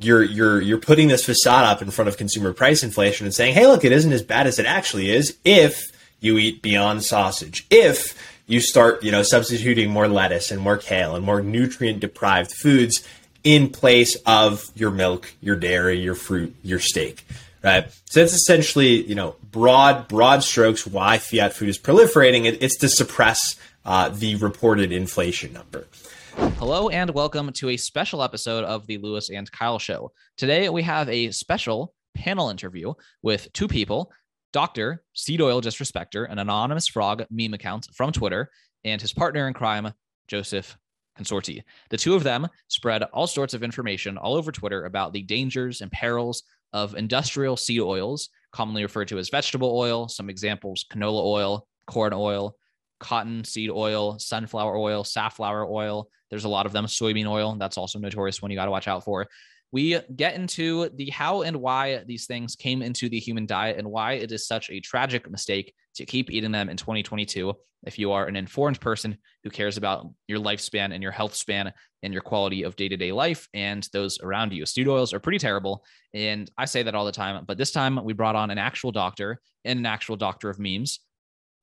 [0.00, 3.54] you're you're you're putting this facade up in front of consumer price inflation and saying,
[3.54, 5.80] "Hey, look, it isn't as bad as it actually is if
[6.20, 7.66] you eat beyond sausage.
[7.70, 8.14] If
[8.46, 13.06] you start, you know, substituting more lettuce and more kale and more nutrient deprived foods
[13.42, 17.24] in place of your milk, your dairy, your fruit, your steak."
[17.62, 17.92] Right.
[18.06, 22.46] So that's essentially, you know, broad broad strokes why fiat food is proliferating.
[22.46, 25.86] It, it's to suppress uh, the reported inflation number.
[26.36, 30.12] Hello and welcome to a special episode of the Louis and Kyle Show.
[30.36, 34.12] Today we have a special panel interview with two people
[34.52, 35.02] Dr.
[35.14, 38.50] Seed Oil Disrespecter, an anonymous frog meme account from Twitter,
[38.84, 39.92] and his partner in crime,
[40.28, 40.76] Joseph
[41.18, 41.62] Consorti.
[41.90, 45.80] The two of them spread all sorts of information all over Twitter about the dangers
[45.80, 50.08] and perils of industrial seed oils, commonly referred to as vegetable oil.
[50.08, 52.56] Some examples canola oil, corn oil,
[53.00, 56.08] cotton seed oil, sunflower oil, safflower oil.
[56.30, 56.86] There's a lot of them.
[56.86, 59.26] Soybean oil, that's also notorious one you got to watch out for.
[59.72, 63.90] We get into the how and why these things came into the human diet and
[63.90, 67.54] why it is such a tragic mistake to keep eating them in 2022.
[67.84, 71.72] If you are an informed person who cares about your lifespan and your health span
[72.02, 75.20] and your quality of day to day life and those around you, seed oils are
[75.20, 75.84] pretty terrible.
[76.12, 78.92] And I say that all the time, but this time we brought on an actual
[78.92, 81.00] doctor and an actual doctor of memes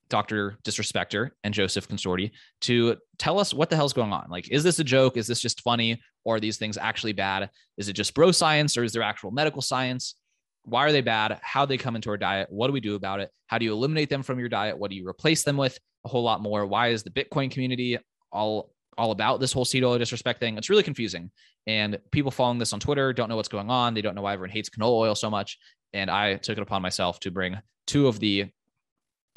[0.10, 0.58] Dr.
[0.64, 4.28] Disrespecter and Joseph Consorti to tell us what the hell's going on.
[4.30, 5.18] Like, is this a joke?
[5.18, 6.02] Is this just funny?
[6.24, 7.50] Or are these things actually bad?
[7.78, 10.16] Is it just bro science or is there actual medical science?
[10.64, 11.40] Why are they bad?
[11.42, 12.48] How they come into our diet?
[12.50, 13.30] What do we do about it?
[13.48, 14.78] How do you eliminate them from your diet?
[14.78, 15.80] What do you replace them with?
[16.06, 16.66] A whole lot more.
[16.66, 17.98] Why is the Bitcoin community
[18.32, 20.58] all all about this whole seed oil disrespect thing?
[20.58, 21.32] It's really confusing.
[21.68, 23.94] And people following this on Twitter don't know what's going on.
[23.94, 25.58] They don't know why everyone hates canola oil so much.
[25.94, 28.48] And I took it upon myself to bring two of the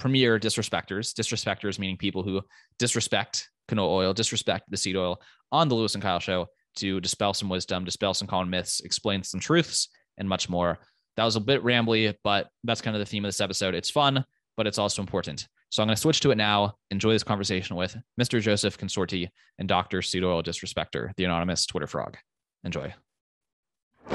[0.00, 2.42] premier disrespectors, disrespectors meaning people who
[2.78, 5.20] disrespect canola oil, disrespect the seed oil
[5.52, 9.22] on the Louis and Kyle show to dispel some wisdom, dispel some common myths, explain
[9.22, 10.78] some truths, and much more.
[11.16, 13.74] That was a bit rambly, but that's kind of the theme of this episode.
[13.74, 14.24] It's fun,
[14.56, 15.46] but it's also important.
[15.68, 16.74] So I'm going to switch to it now.
[16.90, 18.40] Enjoy this conversation with Mr.
[18.40, 19.28] Joseph Consorti
[19.58, 20.02] and Dr.
[20.02, 22.16] Seed Oil Disrespecter, the anonymous Twitter frog.
[22.64, 22.92] Enjoy.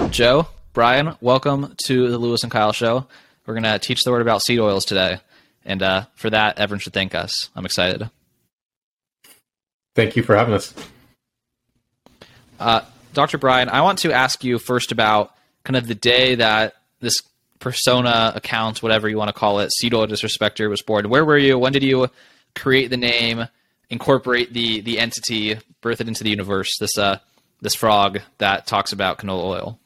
[0.09, 3.07] Joe, Brian, welcome to the Louis and Kyle show.
[3.45, 5.19] We're going to teach the word about seed oils today.
[5.65, 7.49] And uh, for that, everyone should thank us.
[7.55, 8.09] I'm excited.
[9.95, 10.73] Thank you for having us.
[12.59, 12.81] Uh,
[13.13, 13.37] Dr.
[13.37, 15.33] Brian, I want to ask you first about
[15.63, 17.21] kind of the day that this
[17.59, 21.09] persona account, whatever you want to call it, Seed Oil Disrespecter was born.
[21.09, 21.57] Where were you?
[21.57, 22.09] When did you
[22.53, 23.47] create the name,
[23.89, 26.77] incorporate the the entity, birth it into the universe?
[26.77, 27.19] This uh
[27.61, 29.79] this frog that talks about canola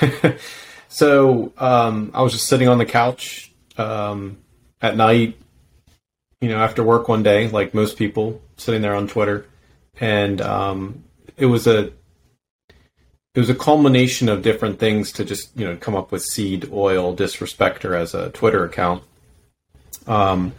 [0.00, 0.36] oil.
[0.88, 4.38] so um, I was just sitting on the couch um,
[4.80, 5.36] at night,
[6.40, 9.46] you know, after work one day, like most people, sitting there on Twitter,
[10.00, 11.04] and um,
[11.36, 11.92] it was a
[13.34, 16.70] it was a culmination of different things to just you know come up with seed
[16.72, 19.02] oil disrespecter as a Twitter account.
[20.06, 20.52] Um,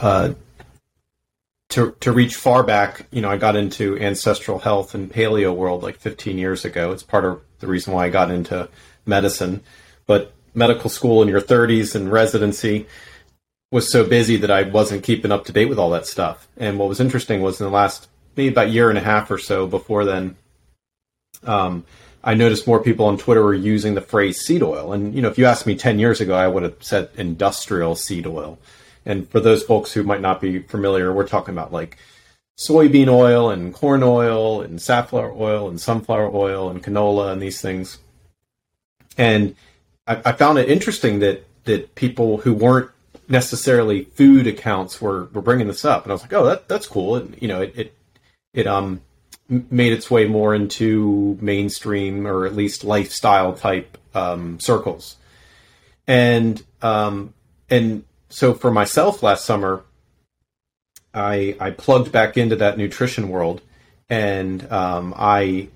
[0.00, 0.34] uh,
[1.70, 5.82] to to reach far back, you know, I got into ancestral health and paleo world
[5.82, 6.92] like 15 years ago.
[6.92, 8.68] It's part of the reason why I got into
[9.06, 9.62] medicine.
[10.06, 12.86] But medical school in your 30s and residency
[13.70, 16.48] was so busy that I wasn't keeping up to date with all that stuff.
[16.56, 19.38] And what was interesting was in the last maybe about year and a half or
[19.38, 20.36] so before then,
[21.44, 21.84] um,
[22.22, 24.92] I noticed more people on Twitter were using the phrase seed oil.
[24.92, 27.94] And, you know, if you asked me 10 years ago, I would have said industrial
[27.94, 28.58] seed oil.
[29.06, 31.96] And for those folks who might not be familiar, we're talking about like
[32.58, 37.60] soybean oil and corn oil and safflower oil and sunflower oil and canola and these
[37.60, 37.98] things.
[39.16, 39.54] And
[40.10, 42.90] I, I found it interesting that that people who weren't
[43.28, 46.86] necessarily food accounts were, were bringing this up, and I was like, oh, that that's
[46.86, 47.16] cool.
[47.16, 47.94] And you know, it it,
[48.52, 49.00] it um
[49.48, 55.16] made its way more into mainstream or at least lifestyle type um, circles,
[56.06, 57.32] and um
[57.68, 59.84] and so for myself last summer,
[61.14, 63.60] I I plugged back into that nutrition world,
[64.08, 65.68] and um, I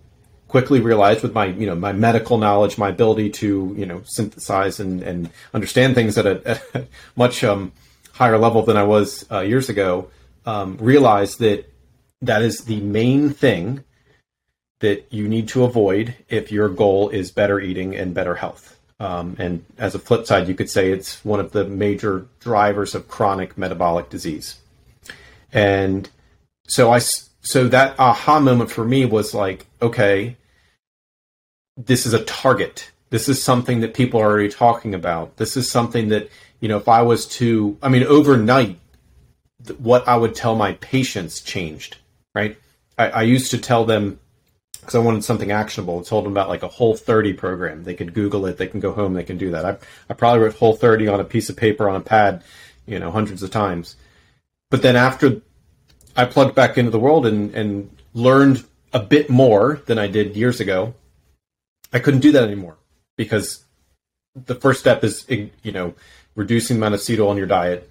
[0.49, 4.81] quickly realized with my you know my medical knowledge, my ability to you know synthesize
[4.81, 6.87] and, and understand things at a, a
[7.17, 7.73] much um,
[8.13, 10.11] higher level than I was uh, years ago,
[10.47, 11.71] um, realized that
[12.23, 13.85] that is the main thing
[14.81, 18.79] that you need to avoid if your goal is better eating and better health.
[19.01, 22.95] Um, and as a flip side, you could say it's one of the major drivers
[22.95, 24.61] of chronic metabolic disease.
[25.53, 26.09] And
[26.69, 27.01] so I
[27.45, 30.37] so that aha moment for me was like, okay,
[31.77, 32.91] this is a target.
[33.11, 35.37] This is something that people are already talking about.
[35.37, 36.29] This is something that,
[36.61, 38.79] you know, if I was to, I mean, overnight,
[39.79, 41.99] what I would tell my patients changed,
[42.35, 42.57] right?
[42.99, 44.19] I, I used to tell them
[44.81, 46.01] because I wanted something actionable.
[46.01, 47.85] I told them about like a Whole 30 program.
[47.85, 48.57] They could Google it.
[48.57, 49.15] They can go home.
[49.15, 49.65] They can do that.
[49.65, 49.77] I,
[50.09, 52.43] I probably wrote Whole 30 on a piece of paper on a pad,
[52.87, 53.97] you know, hundreds of times.
[54.71, 55.41] But then after
[56.17, 60.37] I plugged back into the world and, and learned a bit more than I did
[60.37, 60.95] years ago,
[61.93, 62.77] I couldn't do that anymore
[63.17, 63.65] because
[64.35, 65.95] the first step is, you know,
[66.35, 67.91] reducing the amount of seed oil in your diet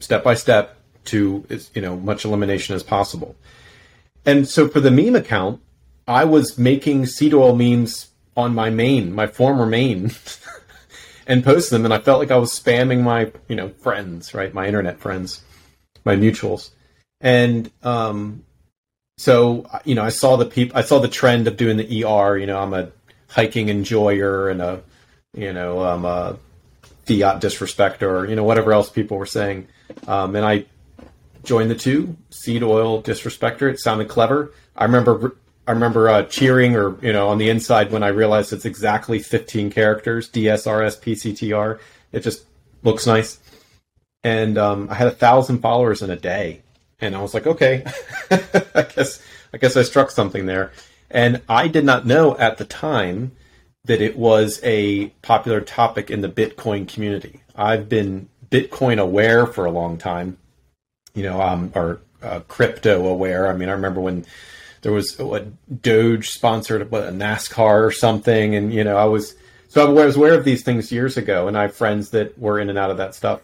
[0.00, 0.76] step by step
[1.06, 1.44] to,
[1.74, 3.34] you know, much elimination as possible.
[4.24, 5.60] And so for the meme account,
[6.06, 10.12] I was making seed oil memes on my main, my former main,
[11.26, 14.52] and posting them, and I felt like I was spamming my, you know, friends, right,
[14.54, 15.42] my internet friends,
[16.04, 16.70] my mutuals,
[17.20, 18.44] and um,
[19.16, 22.36] so you know, I saw the peop- I saw the trend of doing the ER.
[22.36, 22.90] You know, I'm a
[23.28, 24.82] hiking enjoyer and a,
[25.34, 26.38] you know, I'm a
[27.06, 29.68] fiat disrespecter, you know, whatever else people were saying,
[30.06, 30.66] um, and I
[31.44, 33.70] joined the two seed oil disrespecter.
[33.70, 34.52] It sounded clever.
[34.76, 35.36] I remember
[35.66, 39.18] I remember uh, cheering or you know on the inside when I realized it's exactly
[39.18, 41.78] 15 characters DSRSPCTR.
[42.12, 42.46] It just
[42.82, 43.38] looks nice,
[44.22, 46.62] and um, I had a thousand followers in a day,
[47.00, 47.84] and I was like, okay,
[48.30, 49.22] I guess
[49.52, 50.72] I guess I struck something there,
[51.10, 53.32] and I did not know at the time
[53.84, 57.40] that it was a popular topic in the Bitcoin community.
[57.56, 60.36] I've been Bitcoin aware for a long time,
[61.14, 63.48] you know, um, or uh, crypto aware.
[63.48, 64.26] I mean, I remember when
[64.82, 65.40] there was a
[65.82, 69.34] Doge sponsored what a NASCAR or something, and you know I was
[69.68, 72.58] so I was aware of these things years ago, and I have friends that were
[72.58, 73.42] in and out of that stuff.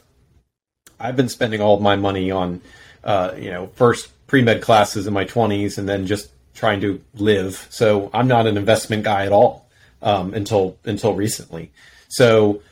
[0.99, 2.61] I've been spending all of my money on,
[3.05, 7.01] uh, you know, first pre med classes in my twenties, and then just trying to
[7.15, 7.67] live.
[7.71, 9.69] So I'm not an investment guy at all
[10.03, 11.71] um, until until recently.
[12.09, 12.63] So,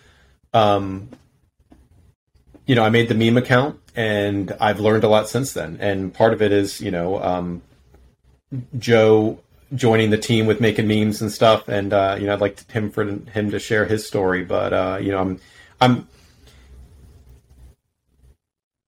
[0.55, 1.09] um,
[2.67, 5.79] you know, I made the meme account, and I've learned a lot since then.
[5.81, 7.63] And part of it is, you know, um,
[8.79, 9.39] Joe
[9.75, 12.91] joining the team with making memes and stuff, and uh, you know, I'd like him
[12.91, 14.45] for him to share his story.
[14.45, 15.41] But uh, you know, I'm
[15.81, 16.09] I'm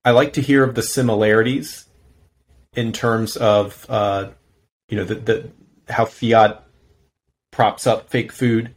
[0.05, 1.87] I like to hear of the similarities
[2.75, 4.29] in terms of uh,
[4.89, 5.51] you know the, the
[5.89, 6.65] how fiat
[7.51, 8.75] props up fake food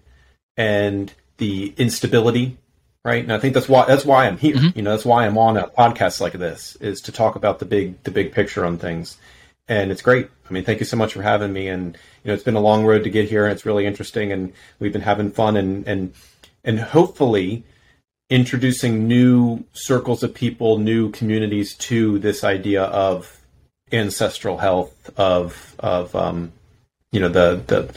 [0.56, 2.58] and the instability
[3.04, 4.78] right and i think that's why that's why i'm here mm-hmm.
[4.78, 7.66] you know that's why i'm on a podcast like this is to talk about the
[7.66, 9.18] big the big picture on things
[9.68, 10.30] and it's great.
[10.50, 11.68] I mean, thank you so much for having me.
[11.68, 14.32] And you know, it's been a long road to get here, and it's really interesting.
[14.32, 16.14] And we've been having fun, and and
[16.64, 17.64] and hopefully
[18.30, 23.42] introducing new circles of people, new communities to this idea of
[23.92, 26.52] ancestral health, of of um,
[27.12, 27.96] you know the the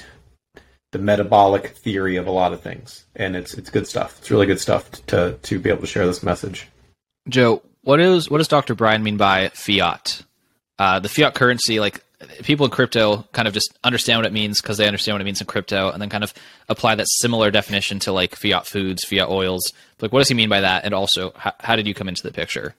[0.92, 4.18] the metabolic theory of a lot of things, and it's it's good stuff.
[4.18, 6.68] It's really good stuff to to be able to share this message.
[7.28, 8.74] Joe, what is what does Dr.
[8.74, 10.22] Brian mean by fiat?
[10.80, 12.02] uh, the fiat currency, like
[12.42, 15.24] people in crypto kind of just understand what it means because they understand what it
[15.24, 16.34] means in crypto and then kind of
[16.68, 19.72] apply that similar definition to like fiat foods, fiat oils.
[20.00, 20.84] Like, what does he mean by that?
[20.84, 22.74] And also, how, how did you come into the picture?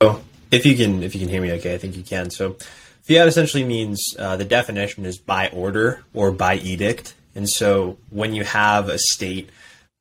[0.00, 2.30] Oh, if you can, if you can hear me, okay, I think you can.
[2.30, 2.56] So,
[3.02, 8.34] fiat essentially means uh, the definition is by order or by edict, and so when
[8.34, 9.48] you have a state,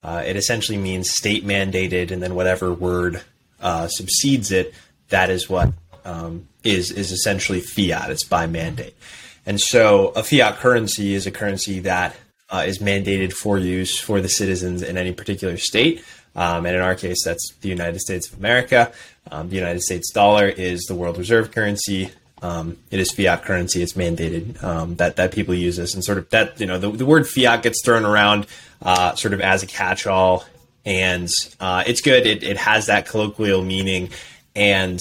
[0.04, 3.22] uh, it essentially means state mandated, and then whatever word
[3.62, 4.74] uh, it,
[5.10, 5.72] that is what
[6.06, 8.10] um, is is essentially fiat.
[8.10, 8.96] It's by mandate,
[9.46, 12.16] and so a fiat currency is a currency that
[12.50, 16.04] uh, is mandated for use for the citizens in any particular state.
[16.36, 18.92] Um, and in our case, that's the United States of America.
[19.30, 22.12] Um, the United States dollar is the world reserve currency.
[22.42, 23.84] Um, it is fiat currency.
[23.84, 26.90] It's mandated um, that that people use this, and sort of that you know the,
[26.92, 28.48] the word fiat gets thrown around
[28.82, 30.46] uh, sort of as a catch-all,
[30.84, 31.30] and
[31.60, 32.26] uh, it's good.
[32.26, 34.10] It, it has that colloquial meaning,
[34.56, 35.00] and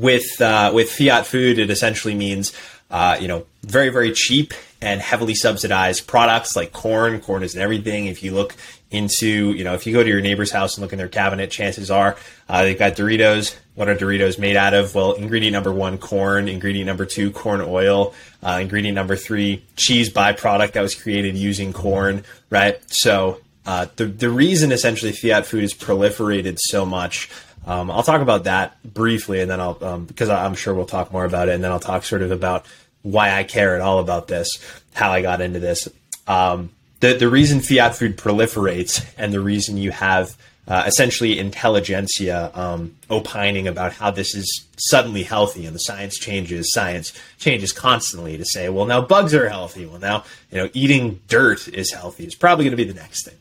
[0.00, 2.52] with uh, with fiat food, it essentially means
[2.90, 7.20] uh, you know very very cheap and heavily subsidized products like corn.
[7.20, 8.06] Corn is in everything.
[8.06, 8.56] If you look
[8.90, 11.50] into you know if you go to your neighbor's house and look in their cabinet,
[11.50, 12.16] chances are
[12.48, 13.56] uh, they've got Doritos.
[13.74, 14.94] What are Doritos made out of?
[14.94, 16.48] Well, ingredient number one, corn.
[16.48, 18.14] Ingredient number two, corn oil.
[18.42, 22.24] Uh, ingredient number three, cheese byproduct that was created using corn.
[22.48, 22.80] Right.
[22.92, 27.28] So uh, the the reason essentially fiat food has proliferated so much
[27.66, 31.12] um, I'll talk about that briefly, and then I'll um, because I'm sure we'll talk
[31.12, 32.64] more about it, and then I'll talk sort of about
[33.02, 34.58] why I care at all about this,
[34.94, 35.88] how I got into this.
[36.26, 40.36] Um, the the reason fiat food proliferates, and the reason you have
[40.68, 46.72] uh, essentially intelligentsia um, opining about how this is suddenly healthy, and the science changes.
[46.72, 49.84] Science changes constantly to say, well, now bugs are healthy.
[49.84, 52.24] Well, now you know eating dirt is healthy.
[52.24, 53.36] It's probably going to be the next thing.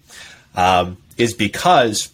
[0.56, 2.12] Um, is because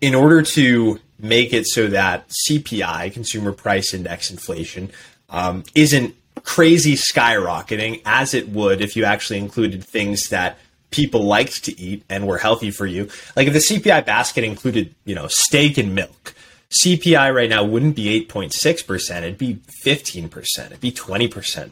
[0.00, 4.90] in order to make it so that CPI, consumer price index inflation,
[5.30, 10.58] um, isn't crazy skyrocketing as it would if you actually included things that
[10.90, 13.08] people liked to eat and were healthy for you.
[13.36, 16.34] Like if the CPI basket included, you know, steak and milk,
[16.70, 21.70] CPI right now wouldn't be 8.6%, it'd be 15%, it'd be 20%.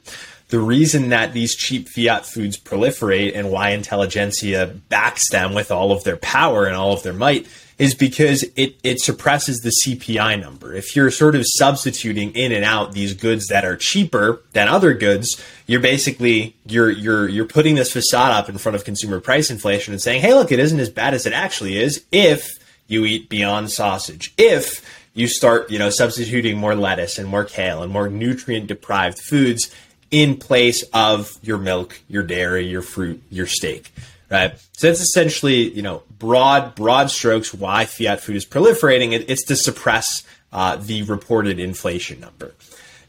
[0.49, 5.93] The reason that these cheap fiat foods proliferate and why intelligentsia backs them with all
[5.93, 7.47] of their power and all of their might
[7.79, 10.73] is because it, it suppresses the CPI number.
[10.73, 14.95] If you're sort of substituting in and out these goods that are cheaper than other
[14.95, 19.51] goods, you're basically you're you're you're putting this facade up in front of consumer price
[19.51, 22.49] inflation and saying, "Hey, look, it isn't as bad as it actually is if
[22.87, 24.33] you eat beyond sausage.
[24.39, 24.81] If
[25.13, 29.71] you start, you know, substituting more lettuce and more kale and more nutrient deprived foods
[30.11, 33.93] in place of your milk, your dairy, your fruit, your steak."
[34.31, 34.59] right?
[34.73, 39.13] So that's essentially, you know, broad broad strokes why fiat food is proliferating.
[39.13, 42.55] It, it's to suppress uh, the reported inflation number.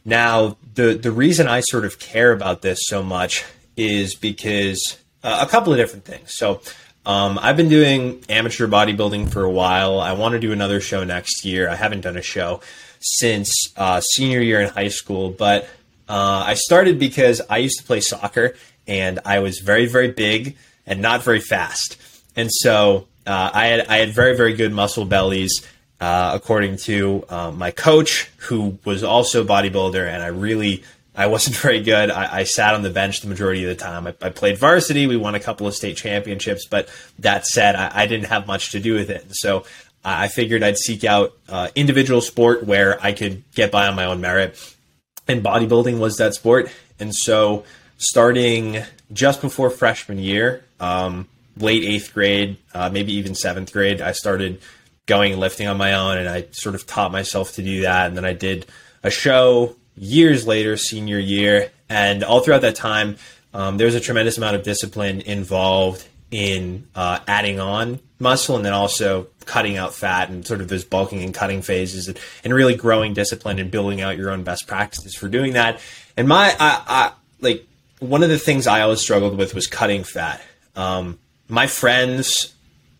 [0.05, 3.43] Now, the the reason I sort of care about this so much
[3.75, 6.33] is because uh, a couple of different things.
[6.33, 6.61] So.
[7.05, 10.01] Um, I've been doing amateur bodybuilding for a while.
[10.01, 11.69] I want to do another show next year.
[11.69, 12.59] I haven't done a show
[12.99, 15.69] since uh, senior year in high school, but
[16.09, 18.55] uh, I started because I used to play soccer
[18.87, 21.97] and I was very, very big and not very fast.
[22.37, 25.65] And so uh, I had I had very very good muscle bellies.
[25.99, 30.83] Uh, according to uh, my coach, who was also a bodybuilder, and I really
[31.15, 32.11] I wasn't very good.
[32.11, 34.05] I, I, sat on the bench the majority of the time.
[34.05, 35.07] I, I, played varsity.
[35.07, 38.73] We won a couple of state championships, but that said, I, I didn't have much
[38.73, 39.23] to do with it.
[39.23, 39.65] And So
[40.05, 44.05] I figured I'd seek out uh, individual sport where I could get by on my
[44.05, 44.55] own merit,
[45.27, 46.71] and bodybuilding was that sport.
[46.99, 47.65] And so
[47.97, 51.27] starting just before freshman year, um,
[51.59, 54.61] late eighth grade, uh, maybe even seventh grade, I started
[55.05, 58.07] going and lifting on my own, and I sort of taught myself to do that.
[58.07, 58.65] And then I did
[59.03, 63.17] a show years later, senior year, and all throughout that time,
[63.53, 68.65] um, there was a tremendous amount of discipline involved in uh, adding on muscle and
[68.65, 72.53] then also cutting out fat and sort of those bulking and cutting phases and, and
[72.53, 75.79] really growing discipline and building out your own best practices for doing that.
[76.17, 77.65] And my, I, I like
[77.99, 80.41] one of the things I always struggled with was cutting fat.
[80.75, 81.19] Um,
[81.49, 82.53] my friends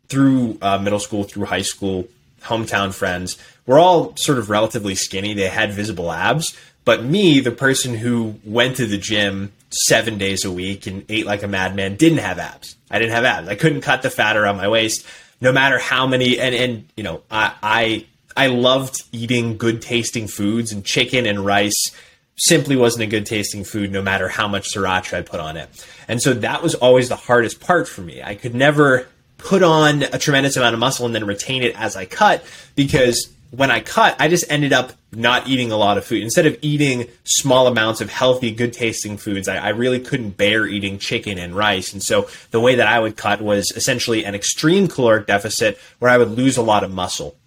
[0.10, 2.08] through uh, middle school, through high school,
[2.42, 5.34] hometown friends were all sort of relatively skinny.
[5.34, 6.58] They had visible abs.
[6.86, 11.26] But me, the person who went to the gym seven days a week and ate
[11.26, 12.78] like a madman, didn't have abs.
[12.90, 13.50] I didn't have abs.
[13.50, 15.06] I couldn't cut the fat around my waist,
[15.42, 16.40] no matter how many.
[16.40, 18.06] And and you know, I I
[18.38, 21.92] I loved eating good tasting foods and chicken and rice
[22.38, 25.70] simply wasn't a good tasting food no matter how much sriracha I put on it.
[26.08, 28.22] And so that was always the hardest part for me.
[28.22, 31.96] I could never put on a tremendous amount of muscle and then retain it as
[31.96, 32.44] I cut
[32.76, 36.22] because when I cut, I just ended up not eating a lot of food.
[36.22, 40.68] Instead of eating small amounts of healthy, good tasting foods, I, I, really couldn't bear
[40.68, 41.94] eating chicken and rice.
[41.94, 46.12] And so the way that I would cut was essentially an extreme caloric deficit where
[46.12, 47.38] I would lose a lot of muscle.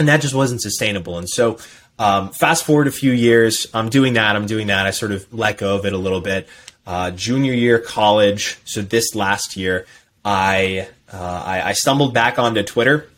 [0.00, 1.16] And that just wasn't sustainable.
[1.16, 1.58] And so
[1.98, 4.36] um, fast forward a few years, I'm doing that.
[4.36, 4.86] I'm doing that.
[4.86, 6.48] I sort of let go of it a little bit.
[6.86, 9.86] Uh, junior year college, so this last year,
[10.24, 13.08] I, uh, I, I stumbled back onto Twitter,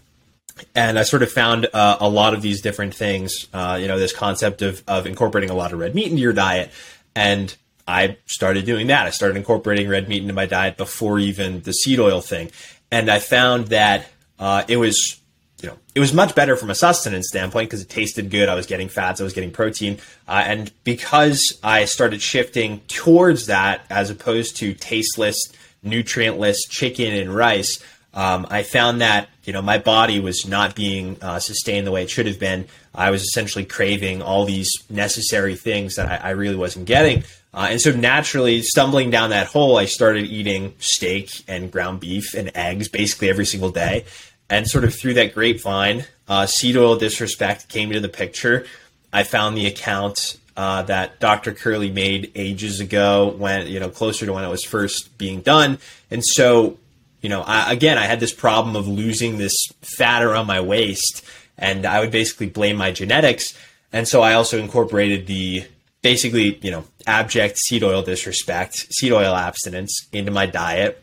[0.75, 3.47] and I sort of found uh, a lot of these different things.
[3.53, 6.33] Uh, you know, this concept of of incorporating a lot of red meat into your
[6.33, 6.71] diet,
[7.15, 7.55] and
[7.87, 9.07] I started doing that.
[9.07, 12.51] I started incorporating red meat into my diet before even the seed oil thing,
[12.91, 14.07] and I found that
[14.39, 15.21] uh, it was
[15.63, 18.49] you know, it was much better from a sustenance standpoint because it tasted good.
[18.49, 19.99] I was getting fats, I was getting protein,
[20.29, 25.37] uh, and because I started shifting towards that as opposed to tasteless,
[25.85, 27.83] nutrientless chicken and rice,
[28.15, 32.03] um, I found that you know my body was not being uh, sustained the way
[32.05, 32.67] it should have been.
[32.95, 37.25] I was essentially craving all these necessary things that I, I really wasn't getting.
[37.53, 42.35] Uh, and so naturally, stumbling down that hole, I started eating steak and ground beef
[42.35, 44.05] and eggs basically every single day
[44.51, 48.67] and sort of through that grapevine, uh, seed oil disrespect came into the picture.
[49.13, 51.53] I found the account uh, that Dr.
[51.53, 55.79] Curley made ages ago, when you know closer to when it was first being done,
[56.11, 56.77] and so
[57.21, 61.25] you know I, again I had this problem of losing this fat around my waist,
[61.57, 63.57] and I would basically blame my genetics,
[63.93, 65.65] and so I also incorporated the
[66.03, 71.01] basically you know abject seed oil disrespect, seed oil abstinence into my diet,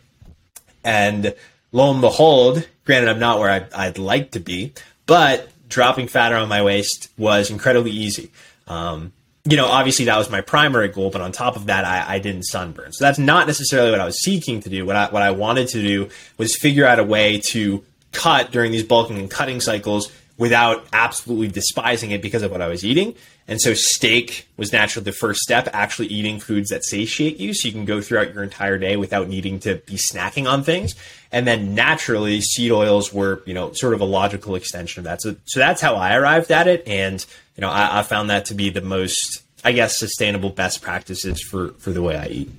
[0.84, 1.34] and
[1.76, 4.72] lo and behold, granted, I'm not where I'd, I'd like to be,
[5.06, 8.32] but dropping fat around my waist was incredibly easy.
[8.66, 9.12] Um,
[9.44, 12.20] you know, obviously that was my primary goal, but on top of that, I, I,
[12.20, 12.94] didn't sunburn.
[12.94, 14.86] So that's not necessarily what I was seeking to do.
[14.86, 18.72] What I, what I wanted to do was figure out a way to cut during
[18.72, 23.16] these bulking and cutting cycles without absolutely despising it because of what I was eating.
[23.48, 27.68] And so steak was naturally the first step, actually eating foods that satiate you so
[27.68, 30.96] you can go throughout your entire day without needing to be snacking on things.
[31.32, 35.22] And then naturally seed oils were, you know, sort of a logical extension of that.
[35.22, 36.88] So, so that's how I arrived at it.
[36.88, 37.24] And,
[37.56, 41.42] you know, I, I found that to be the most, I guess, sustainable best practices
[41.42, 42.50] for, for the way I eat.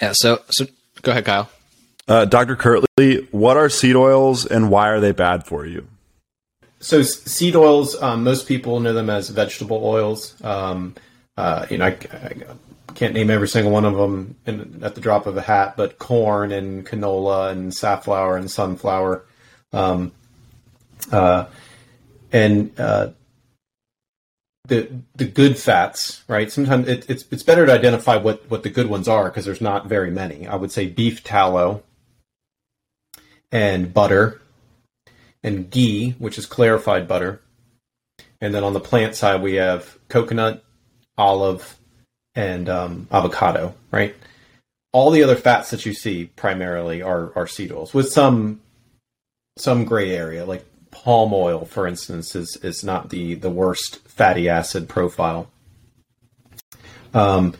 [0.00, 0.12] Yeah.
[0.14, 0.66] So, so
[1.02, 1.50] go ahead, Kyle.
[2.06, 2.56] Uh, Dr.
[2.56, 5.86] Kirtley, what are seed oils and why are they bad for you?
[6.80, 10.40] So seed oils, um, most people know them as vegetable oils.
[10.44, 10.94] Um,
[11.36, 12.34] uh, you know, I, I,
[12.94, 15.98] can't name every single one of them in, at the drop of a hat, but
[15.98, 19.24] corn and canola and safflower and sunflower,
[19.72, 20.10] um,
[21.12, 21.46] uh,
[22.32, 23.10] and uh,
[24.66, 26.50] the the good fats, right?
[26.50, 29.60] Sometimes it, it's it's better to identify what what the good ones are because there's
[29.60, 30.48] not very many.
[30.48, 31.82] I would say beef tallow
[33.52, 34.40] and butter
[35.42, 37.40] and ghee, which is clarified butter.
[38.40, 40.64] And then on the plant side, we have coconut,
[41.16, 41.76] olive,
[42.34, 44.14] and um, avocado, right?
[44.92, 48.60] All the other fats that you see primarily are, are seed oils with some
[49.56, 54.48] some gray area, like palm oil, for instance, is, is not the, the worst fatty
[54.48, 55.50] acid profile.
[57.12, 57.54] Um,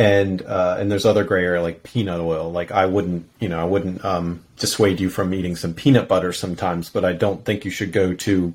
[0.00, 2.50] and uh, and there's other gray area like peanut oil.
[2.50, 6.32] Like I wouldn't, you know, I wouldn't um, dissuade you from eating some peanut butter
[6.32, 8.54] sometimes, but I don't think you should go to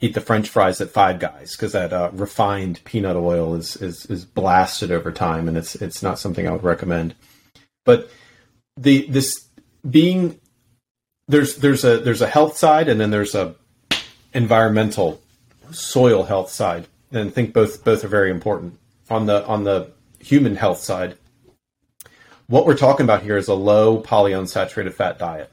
[0.00, 4.06] eat the French fries at Five Guys because that uh, refined peanut oil is, is
[4.06, 7.14] is blasted over time, and it's it's not something I would recommend.
[7.84, 8.10] But
[8.78, 9.46] the this
[9.88, 10.40] being
[11.28, 13.54] there's there's a there's a health side, and then there's a
[14.32, 15.20] environmental
[15.72, 18.78] soil health side, and I think both both are very important
[19.10, 19.92] on the on the
[20.24, 21.16] human health side,
[22.46, 25.50] what we're talking about here is a low polyunsaturated fat diet.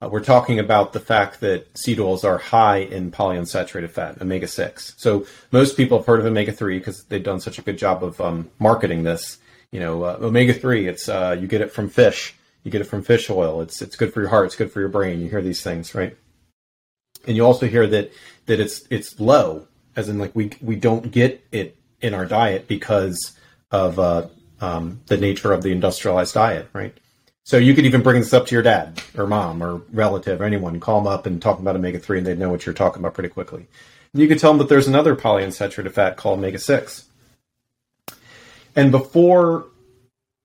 [0.00, 4.48] Uh, we're talking about the fact that seed oils are high in polyunsaturated fat, omega
[4.48, 4.94] 6.
[4.96, 8.02] So most people have heard of omega 3 because they've done such a good job
[8.02, 9.38] of um, marketing this.
[9.70, 12.34] You know, uh, omega 3, it's uh, you get it from fish.
[12.64, 13.60] You get it from fish oil.
[13.60, 14.46] It's it's good for your heart.
[14.46, 15.20] It's good for your brain.
[15.20, 16.16] You hear these things, right?
[17.26, 18.12] And you also hear that
[18.46, 22.68] that it's it's low, as in like we we don't get it in our diet
[22.68, 23.36] because
[23.72, 24.28] of uh,
[24.60, 26.96] um, the nature of the industrialized diet, right?
[27.44, 30.44] So you could even bring this up to your dad or mom or relative or
[30.44, 33.00] anyone, call them up and talk about omega three, and they'd know what you're talking
[33.00, 33.66] about pretty quickly.
[34.12, 37.08] And you could tell them that there's another polyunsaturated fat called omega six.
[38.76, 39.66] And before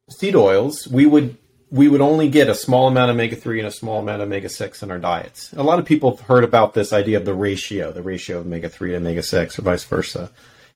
[0.09, 1.37] seed oils, we would
[1.69, 4.27] we would only get a small amount of omega three and a small amount of
[4.27, 5.51] omega six in our diets.
[5.53, 8.45] A lot of people have heard about this idea of the ratio, the ratio of
[8.45, 10.31] omega three to omega six, or vice versa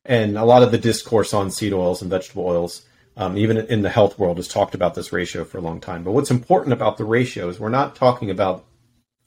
[0.05, 2.83] and a lot of the discourse on seed oils and vegetable oils,
[3.17, 6.03] um, even in the health world, has talked about this ratio for a long time.
[6.03, 8.65] But what's important about the ratio is we're not talking about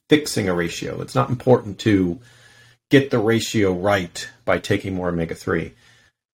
[0.09, 1.01] fixing a ratio.
[1.01, 2.19] It's not important to
[2.91, 5.75] get the ratio right by taking more omega three,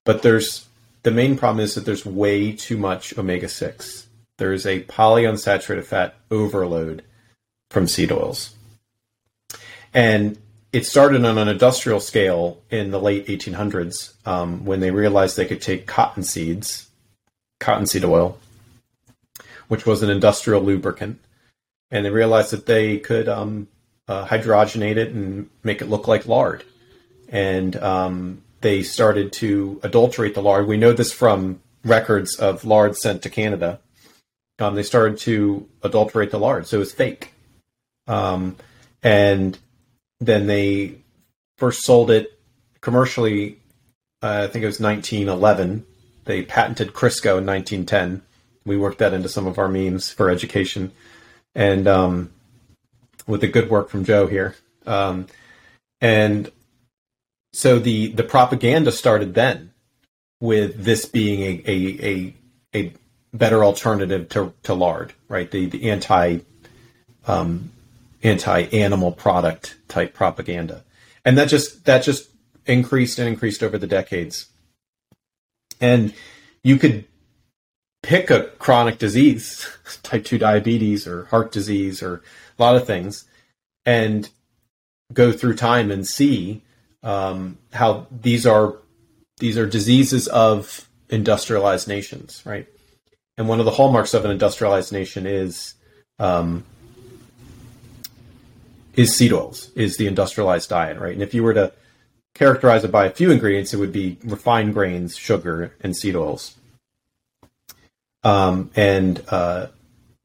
[0.04, 0.66] but there's
[1.02, 4.06] the main problem is that there's way too much omega six.
[4.38, 7.02] There is a polyunsaturated fat overload
[7.70, 8.54] from seed oils.
[9.92, 10.38] And
[10.72, 15.46] it started on an industrial scale in the late 1800s um, when they realized they
[15.46, 16.88] could take cotton seeds,
[17.58, 18.38] cottonseed oil,
[19.68, 21.18] which was an industrial lubricant,
[21.90, 23.66] and they realized that they could um,
[24.06, 26.64] uh, hydrogenate it and make it look like lard.
[27.28, 30.66] And um, they started to adulterate the lard.
[30.66, 33.80] We know this from records of lard sent to Canada.
[34.60, 37.32] Um, they started to adulterate the lard, so it was fake.
[38.06, 38.56] Um,
[39.02, 39.58] and
[40.20, 40.96] then they
[41.56, 42.38] first sold it
[42.80, 43.58] commercially.
[44.22, 45.86] Uh, I think it was 1911.
[46.24, 48.22] They patented Crisco in 1910.
[48.64, 50.92] We worked that into some of our memes for education,
[51.54, 52.30] and um,
[53.26, 54.54] with the good work from Joe here.
[54.86, 55.26] Um,
[56.00, 56.52] and
[57.52, 59.72] so the the propaganda started then
[60.40, 62.34] with this being a a, a,
[62.74, 62.92] a
[63.32, 65.50] better alternative to, to lard, right?
[65.50, 66.40] The the anti
[67.26, 67.72] um,
[68.22, 70.84] anti-animal product type propaganda,
[71.24, 72.30] and that just that just
[72.66, 74.46] increased and increased over the decades.
[75.80, 76.12] And
[76.62, 77.04] you could
[78.02, 79.66] pick a chronic disease,
[80.02, 82.22] type two diabetes or heart disease or
[82.58, 83.24] a lot of things,
[83.84, 84.28] and
[85.12, 86.62] go through time and see
[87.02, 88.76] um, how these are
[89.38, 92.66] these are diseases of industrialized nations, right?
[93.36, 95.74] And one of the hallmarks of an industrialized nation is
[96.18, 96.64] um,
[99.00, 101.14] is seed oils, is the industrialized diet, right?
[101.14, 101.72] And if you were to
[102.34, 106.56] characterize it by a few ingredients, it would be refined grains, sugar, and seed oils.
[108.22, 109.68] Um, and uh,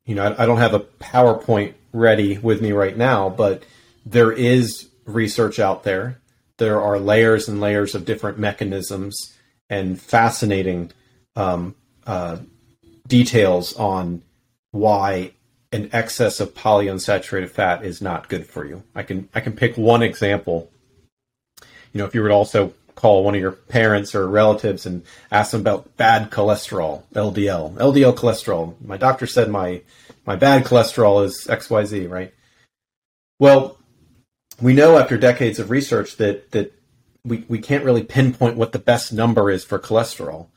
[0.06, 3.64] you know, I, I, don't have a PowerPoint ready with me right now, but
[4.06, 6.20] there is research out there.
[6.58, 9.34] There are layers and layers of different mechanisms
[9.70, 10.92] and fascinating
[11.38, 12.40] um, uh,
[13.08, 14.24] details on
[14.72, 15.32] why
[15.76, 18.84] an excess of polyunsaturated fat is not good for you.
[18.96, 20.72] I can I can pick one example.
[21.92, 25.04] You know, if you were to also call one of your parents or relatives and
[25.30, 28.76] ask them about bad cholesterol, LDL, LDL cholesterol.
[28.82, 29.82] My doctor said my
[30.26, 32.34] my bad cholesterol is XYZ, right?
[33.38, 33.78] Well,
[34.62, 36.74] we know after decades of research that that
[37.26, 40.48] we, we can't really pinpoint what the best number is for cholesterol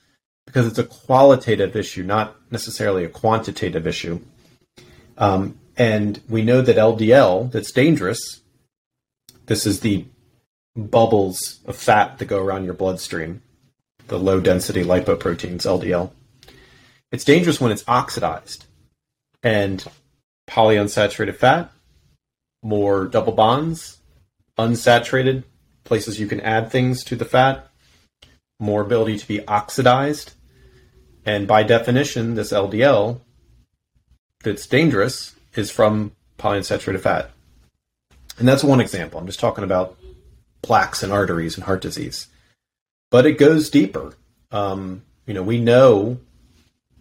[0.47, 4.21] because it's a qualitative issue, not necessarily a quantitative issue.
[5.19, 8.41] Um, and we know that LDL, that's dangerous.
[9.47, 10.07] This is the
[10.75, 13.43] bubbles of fat that go around your bloodstream,
[14.07, 16.13] the low density lipoproteins, LDL.
[17.11, 18.65] It's dangerous when it's oxidized.
[19.43, 19.85] And
[20.49, 21.71] polyunsaturated fat,
[22.63, 23.99] more double bonds,
[24.59, 25.45] unsaturated,
[25.85, 27.71] places you can add things to the fat,
[28.59, 30.35] more ability to be oxidized.
[31.25, 33.21] And by definition, this LDL
[34.43, 37.31] that's dangerous is from polyunsaturated fat.
[38.39, 39.19] And that's one example.
[39.19, 39.99] I'm just talking about
[40.63, 42.29] plaques and arteries and heart disease.
[43.11, 44.15] But it goes deeper.
[44.51, 46.19] Um, you know, we know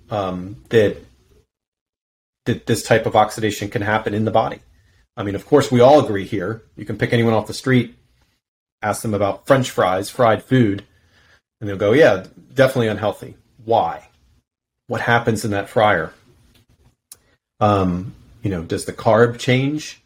[0.09, 0.97] um, that
[2.45, 4.61] that this type of oxidation can happen in the body.
[5.17, 6.63] I mean, of course, we all agree here.
[6.77, 7.95] You can pick anyone off the street,
[8.81, 10.85] ask them about French fries, fried food,
[11.59, 14.07] and they'll go, "Yeah, definitely unhealthy." Why?
[14.87, 16.13] What happens in that fryer?
[17.59, 20.01] Um, you know, does the carb change?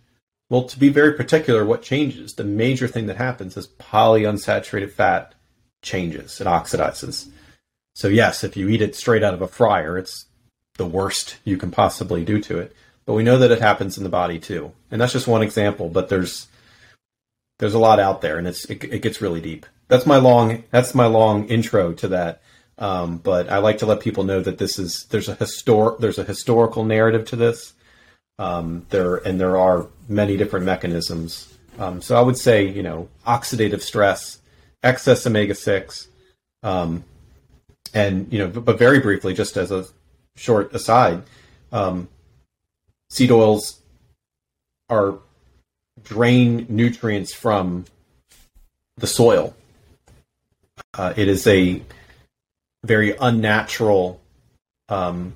[0.49, 2.33] Well, to be very particular, what changes?
[2.33, 5.33] The major thing that happens is polyunsaturated fat
[5.81, 7.29] changes, it oxidizes.
[7.95, 10.25] So, yes, if you eat it straight out of a fryer, it's
[10.77, 12.75] the worst you can possibly do to it.
[13.05, 14.71] But we know that it happens in the body too.
[14.89, 16.47] And that's just one example, but there's
[17.59, 19.65] there's a lot out there and it's it, it gets really deep.
[19.87, 22.41] That's my long that's my long intro to that.
[22.81, 26.17] Um, but I like to let people know that this is there's a histor there's
[26.17, 27.73] a historical narrative to this.
[28.39, 31.57] Um, there and there are many different mechanisms.
[31.77, 34.41] Um, so I would say you know oxidative stress,
[34.81, 36.07] excess omega six,
[36.63, 37.03] um,
[37.93, 39.85] and you know, but, very briefly, just as a
[40.35, 41.21] short aside,
[41.71, 42.09] um,
[43.11, 43.79] seed oils
[44.89, 45.19] are
[46.03, 47.85] drain nutrients from
[48.97, 49.55] the soil.
[50.95, 51.83] Uh, it is a
[52.83, 54.21] very unnatural
[54.89, 55.35] um,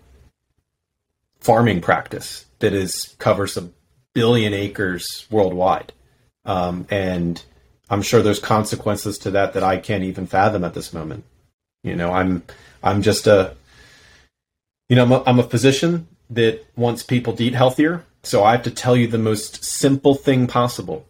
[1.39, 3.69] farming practice that is covers a
[4.13, 5.93] billion acres worldwide,
[6.45, 7.43] um, and
[7.89, 11.23] I'm sure there's consequences to that that I can't even fathom at this moment.
[11.83, 12.43] You know, I'm
[12.83, 13.55] I'm just a
[14.89, 18.53] you know I'm a, I'm a physician that wants people to eat healthier, so I
[18.53, 21.05] have to tell you the most simple thing possible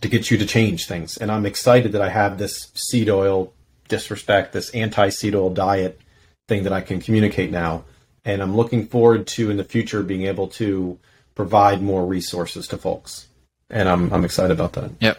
[0.00, 1.16] to get you to change things.
[1.16, 3.52] And I'm excited that I have this seed oil
[3.90, 6.00] disrespect, this anti seed oil diet
[6.48, 7.84] thing that I can communicate now.
[8.24, 10.98] And I'm looking forward to in the future being able to
[11.34, 13.28] provide more resources to folks.
[13.68, 14.90] And I'm, I'm excited about that.
[15.00, 15.18] Yep.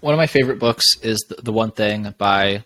[0.00, 2.64] One of my favorite books is The, the One Thing by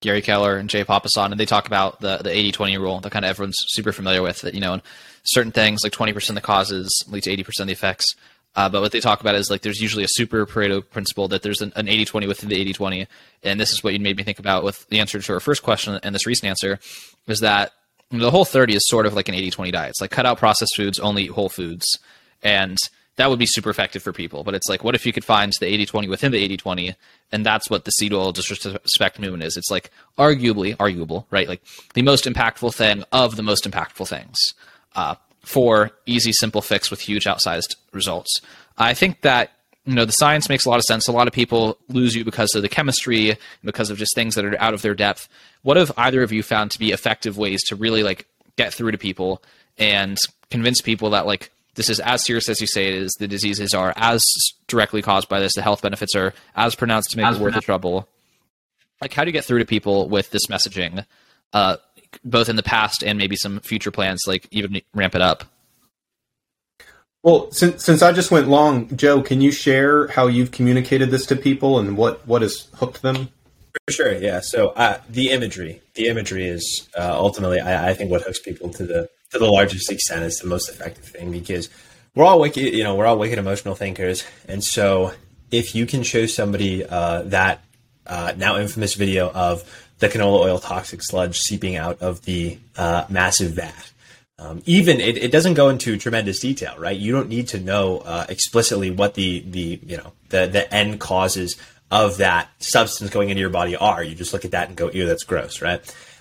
[0.00, 3.10] Gary Keller and Jay Papasan, and they talk about the, the 80 20 rule that
[3.10, 4.40] kind of everyone's super familiar with.
[4.40, 4.80] That, you know,
[5.24, 8.06] certain things like 20% of the causes lead to 80% of the effects.
[8.56, 11.42] Uh, but what they talk about is like there's usually a super Pareto principle that
[11.42, 13.06] there's an, an 80 20 within the 80 20.
[13.44, 15.62] And this is what you made me think about with the answer to our first
[15.62, 16.78] question and this recent answer
[17.26, 17.72] is that
[18.10, 19.90] the whole 30 is sort of like an 80 20 diet.
[19.90, 21.98] It's like cut out processed foods, only eat whole foods.
[22.42, 22.78] And
[23.16, 24.44] that would be super effective for people.
[24.44, 26.94] But it's like, what if you could find the 80 20 within the 80 20?
[27.30, 29.56] And that's what the seed oil disrespect movement is.
[29.56, 31.48] It's like arguably, arguable, right?
[31.48, 31.62] Like
[31.94, 34.38] the most impactful thing of the most impactful things
[34.94, 35.16] uh,
[35.48, 38.42] for easy, simple fix with huge outsized results.
[38.76, 39.52] I think that
[39.86, 41.08] you know the science makes a lot of sense.
[41.08, 44.44] A lot of people lose you because of the chemistry, because of just things that
[44.44, 45.26] are out of their depth.
[45.62, 48.90] What have either of you found to be effective ways to really like get through
[48.90, 49.42] to people
[49.78, 50.18] and
[50.50, 53.16] convince people that like this is as serious as you say it is.
[53.18, 54.22] The diseases are as
[54.66, 55.54] directly caused by this.
[55.54, 58.06] The health benefits are as pronounced to make as it worth the trouble.
[59.00, 61.06] Like, how do you get through to people with this messaging?
[61.54, 61.76] Uh,
[62.24, 65.44] both in the past and maybe some future plans, like even ramp it up?
[67.22, 71.26] Well, since since I just went long, Joe, can you share how you've communicated this
[71.26, 73.28] to people and what what has hooked them?
[73.86, 74.40] For sure, yeah.
[74.40, 78.70] So uh, the imagery, the imagery is uh, ultimately, I, I, think, what hooks people
[78.70, 81.68] to the to the largest extent is the most effective thing because
[82.14, 85.12] we're all wicked, you know, we're all wicked emotional thinkers, and so
[85.50, 87.62] if you can show somebody uh, that
[88.06, 93.04] uh, now infamous video of the canola oil toxic sludge seeping out of the uh,
[93.08, 93.92] massive vat.
[94.40, 96.96] Um, even it, it doesn't go into tremendous detail, right?
[96.96, 101.00] You don't need to know uh, explicitly what the the you know the the end
[101.00, 101.56] causes
[101.90, 104.02] of that substance going into your body are.
[104.02, 105.80] You just look at that and go, "Ew, that's gross," right?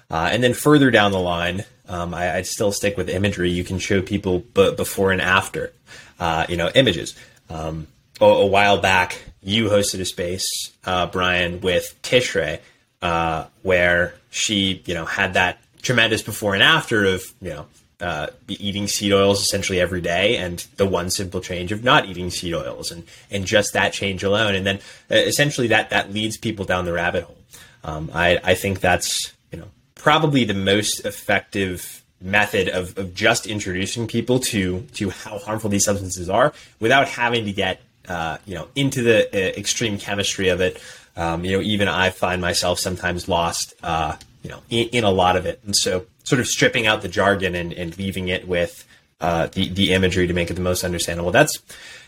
[0.10, 3.52] Uh, and then further down the line, um, I, would still stick with imagery.
[3.52, 5.74] You can show people b- before and after,
[6.20, 7.14] uh, you know, images.
[7.50, 7.88] Um,
[8.22, 10.46] a, a, while back, you hosted a space,
[10.86, 12.60] uh, Brian, with Tishrei,
[13.02, 17.66] uh, where she, you know, had that tremendous before and after of, you know,
[18.00, 22.30] uh, eating seed oils essentially every day, and the one simple change of not eating
[22.30, 24.76] seed oils, and and just that change alone, and then
[25.10, 27.38] uh, essentially that that leads people down the rabbit hole.
[27.84, 33.48] Um, I I think that's you know probably the most effective method of, of just
[33.48, 38.54] introducing people to to how harmful these substances are without having to get uh, you
[38.54, 40.82] know into the uh, extreme chemistry of it.
[41.18, 45.12] Um, you know, even I find myself sometimes lost, uh, you know, in, in, a
[45.12, 48.48] lot of it, and so sort of stripping out the jargon and, and leaving it
[48.48, 48.86] with
[49.20, 51.32] uh, the the imagery to make it the most understandable.
[51.32, 51.60] That's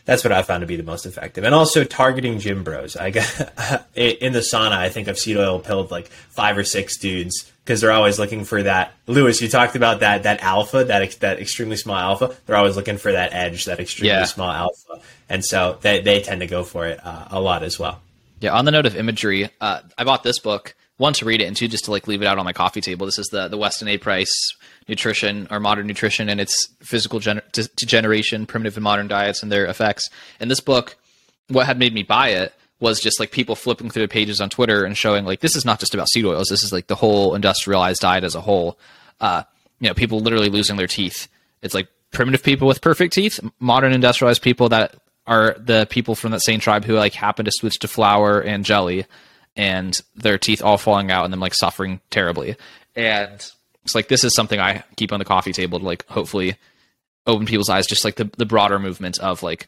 [0.05, 1.43] that's what I found to be the most effective.
[1.43, 2.95] And also targeting gym bros.
[2.95, 3.25] I got
[3.95, 4.73] in the sauna.
[4.73, 8.45] I think I've seed oil pilled like five or six dudes because they're always looking
[8.45, 8.93] for that.
[9.07, 12.35] Louis, you talked about that that alpha, that that extremely small alpha.
[12.45, 14.25] They're always looking for that edge, that extremely yeah.
[14.25, 17.79] small alpha, and so they they tend to go for it uh, a lot as
[17.79, 18.01] well.
[18.39, 18.53] Yeah.
[18.53, 21.55] On the note of imagery, uh, I bought this book one to read it and
[21.55, 23.05] two just to like leave it out on my coffee table.
[23.05, 23.97] This is the the Weston A.
[23.97, 24.31] Price
[24.87, 27.43] nutrition or modern nutrition and its physical gener-
[27.75, 30.09] degeneration, primitive and modern diets and their effects.
[30.39, 30.97] And this book,
[31.47, 34.49] what had made me buy it was just like people flipping through the pages on
[34.49, 36.47] Twitter and showing like this is not just about seed oils.
[36.49, 38.77] This is like the whole industrialized diet as a whole.
[39.19, 39.43] Uh,
[39.79, 41.27] you know, people literally losing their teeth.
[41.61, 44.95] It's like primitive people with perfect teeth, modern industrialized people that
[45.29, 48.65] are the people from that same tribe who like happen to switch to flour and
[48.65, 49.05] jelly
[49.55, 52.55] and their teeth all falling out and them like suffering terribly.
[52.95, 53.51] And
[53.83, 56.57] it's like this is something I keep on the coffee table to like hopefully
[57.27, 59.67] open people's eyes, just like the, the broader movement of like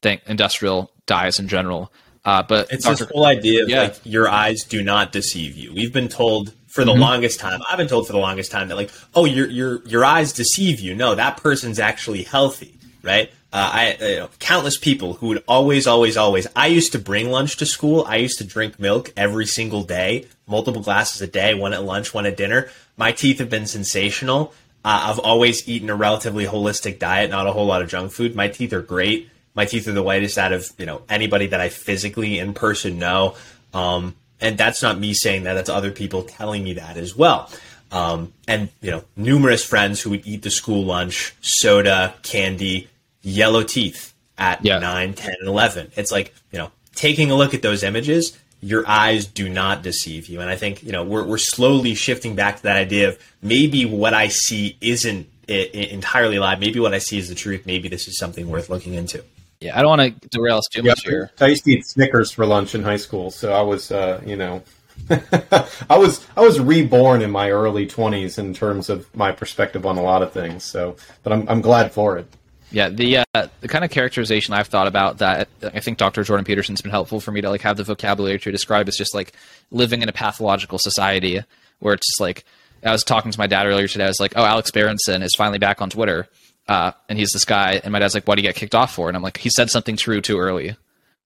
[0.00, 1.92] think industrial diets in general.
[2.24, 3.04] Uh, but it's Dr.
[3.04, 3.82] this whole idea of yeah.
[3.82, 5.74] like your eyes do not deceive you.
[5.74, 7.00] We've been told for the mm-hmm.
[7.02, 7.60] longest time.
[7.68, 10.80] I've been told for the longest time that like, oh, your your your eyes deceive
[10.80, 10.94] you.
[10.94, 13.30] No, that person's actually healthy, right?
[13.50, 16.46] Uh, I you know, countless people who would always, always, always.
[16.54, 18.04] I used to bring lunch to school.
[18.06, 22.12] I used to drink milk every single day, multiple glasses a day, one at lunch,
[22.12, 22.68] one at dinner.
[22.98, 24.52] My teeth have been sensational.
[24.84, 28.36] Uh, I've always eaten a relatively holistic diet, not a whole lot of junk food.
[28.36, 29.30] My teeth are great.
[29.54, 32.98] My teeth are the whitest out of you know anybody that I physically in person
[32.98, 33.34] know.
[33.72, 35.54] Um, and that's not me saying that.
[35.54, 37.50] That's other people telling me that as well.
[37.90, 42.88] Um, and you know, numerous friends who would eat the school lunch, soda, candy,
[43.28, 44.78] yellow teeth at yeah.
[44.78, 45.92] 9, 10, and 11.
[45.96, 50.26] It's like, you know, taking a look at those images, your eyes do not deceive
[50.26, 50.40] you.
[50.40, 53.84] And I think, you know, we're, we're slowly shifting back to that idea of maybe
[53.84, 56.56] what I see isn't it, it entirely lie.
[56.56, 57.66] Maybe what I see is the truth.
[57.66, 59.24] Maybe this is something worth looking into.
[59.60, 61.30] Yeah, I don't want to derail us too yeah, much here.
[61.40, 64.36] I used to eat Snickers for lunch in high school, so I was, uh, you
[64.36, 64.62] know,
[65.10, 69.96] I was I was reborn in my early twenties in terms of my perspective on
[69.96, 70.64] a lot of things.
[70.64, 72.32] So, but I'm I'm glad for it.
[72.70, 76.22] Yeah, the uh, the kind of characterization I've thought about that I think Dr.
[76.22, 79.14] Jordan Peterson's been helpful for me to like have the vocabulary to describe is just
[79.14, 79.32] like
[79.70, 81.40] living in a pathological society
[81.78, 82.44] where it's just like
[82.84, 84.04] I was talking to my dad earlier today.
[84.04, 86.28] I was like, "Oh, Alex Berenson is finally back on Twitter,
[86.68, 88.94] uh, and he's this guy." And my dad's like, "Why did he get kicked off
[88.94, 90.76] for?" And I'm like, "He said something true too early.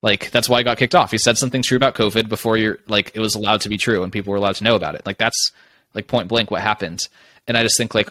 [0.01, 1.11] Like that's why he got kicked off.
[1.11, 4.03] He said something true about COVID before you're like it was allowed to be true
[4.03, 5.05] and people were allowed to know about it.
[5.05, 5.53] Like that's
[5.95, 7.01] like point blank what happened."
[7.49, 8.09] And I just think like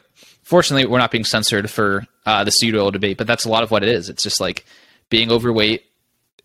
[0.52, 3.72] fortunately, we're not being censored for uh, the oil debate, but that's a lot of
[3.72, 4.10] what it is.
[4.10, 4.66] It's just like
[5.10, 5.86] being overweight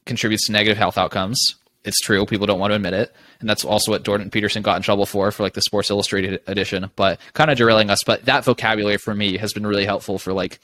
[0.05, 1.57] contributes to negative health outcomes.
[1.85, 2.25] It's true.
[2.25, 3.13] People don't want to admit it.
[3.41, 6.41] And that's also what Jordan Peterson got in trouble for, for like the Sports Illustrated
[6.47, 8.05] edition, but kind of derailing us.
[8.05, 10.61] But that vocabulary for me has been really helpful for like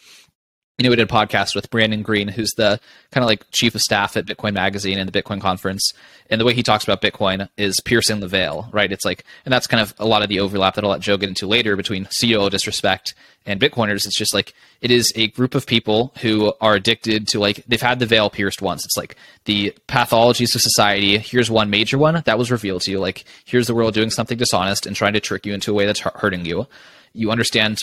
[0.78, 2.80] you know, we did a podcast with Brandon Green, who's the
[3.10, 5.92] kind of like chief of staff at Bitcoin Magazine and the Bitcoin Conference.
[6.30, 8.90] And the way he talks about Bitcoin is piercing the veil, right?
[8.90, 11.18] It's like, and that's kind of a lot of the overlap that I'll let Joe
[11.18, 14.06] get into later between seed oil disrespect and Bitcoiners.
[14.06, 17.80] It's just like, it is a group of people who are addicted to like, they've
[17.80, 18.84] had the veil pierced once.
[18.84, 21.18] It's like the pathologies of society.
[21.18, 22.98] Here's one major one that was revealed to you.
[22.98, 25.84] Like, here's the world doing something dishonest and trying to trick you into a way
[25.84, 26.66] that's hurting you
[27.14, 27.82] you understand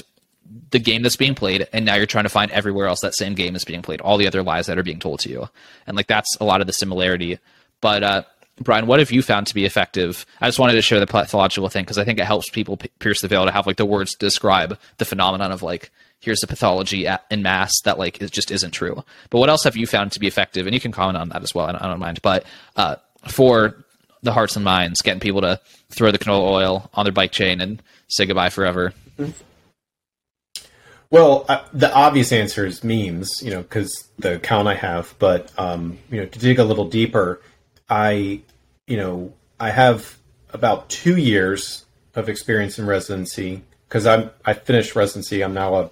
[0.72, 3.36] the game that's being played and now you're trying to find everywhere else that same
[3.36, 5.48] game is being played all the other lies that are being told to you.
[5.86, 7.40] And like that's a lot of the similarity.
[7.82, 8.24] But uh,
[8.60, 10.26] brian what have you found to be effective?
[10.42, 12.90] I just wanted to share the pathological thing because i think it helps people p-
[13.00, 16.48] pierce the veil to have like the words describe the phenomenon of like here's the
[16.48, 19.04] pathology at, in mass that like it just isn't true.
[19.30, 20.68] But what else have you found to be effective?
[20.68, 22.22] And you can comment on that as well i don't, I don't mind.
[22.22, 23.84] But uh, for
[24.22, 25.60] the hearts and minds getting people to
[25.90, 28.94] throw the canola oil on their bike chain and say goodbye forever.
[29.18, 29.32] Mm-hmm.
[31.12, 35.16] Well, uh, the obvious answer is memes, you know, because the account I have.
[35.18, 37.42] But um, you know, to dig a little deeper,
[37.90, 38.42] I,
[38.86, 40.18] you know, I have
[40.54, 45.44] about two years of experience in residency because I'm I finished residency.
[45.44, 45.90] I'm now a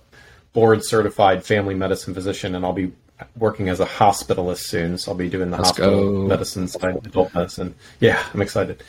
[0.54, 2.94] board certified family medicine physician, and I'll be
[3.36, 5.00] working as a hospitalist soon.
[5.00, 6.28] So I'll be doing the Let's hospital go.
[6.28, 7.74] medicine side, adult medicine.
[8.00, 8.84] Yeah, I'm excited.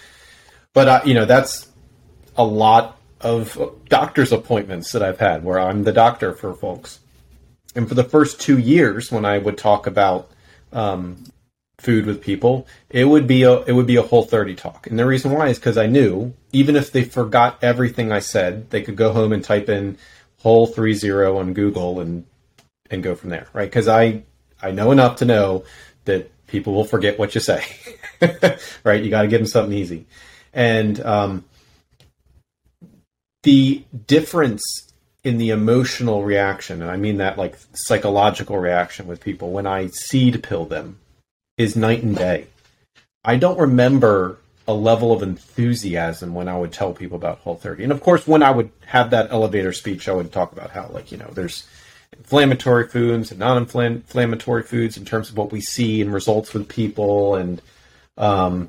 [0.75, 1.69] But uh, you know, that's
[2.37, 7.01] a lot of doctor's appointments that I've had where I'm the doctor for folks.
[7.75, 10.31] And for the first two years, when I would talk about
[10.73, 11.25] um,
[11.79, 14.87] food with people, it would be a it would be a whole thirty talk.
[14.87, 18.71] And the reason why is because I knew even if they forgot everything I said,
[18.71, 19.99] they could go home and type in
[20.41, 22.25] whole three zero on Google and
[22.91, 23.69] and go from there, right?
[23.69, 24.23] Because I
[24.63, 25.65] I know enough to know
[26.05, 27.65] that people will forget what you say,
[28.85, 29.03] right?
[29.03, 30.07] You got to give them something easy,
[30.53, 31.45] and um,
[33.43, 34.93] the difference
[35.25, 39.89] in the emotional reaction, and I mean that like psychological reaction with people when I
[39.89, 40.99] seed pill them,
[41.57, 42.47] is night and day.
[43.25, 47.85] I don't remember a level of enthusiasm when I would tell people about Whole 30.
[47.85, 50.89] And of course, when I would have that elevator speech, I would talk about how,
[50.89, 51.67] like, you know, there's
[52.17, 57.35] inflammatory foods and non-inflammatory foods in terms of what we see and results with people,
[57.35, 57.63] and
[58.17, 58.69] um,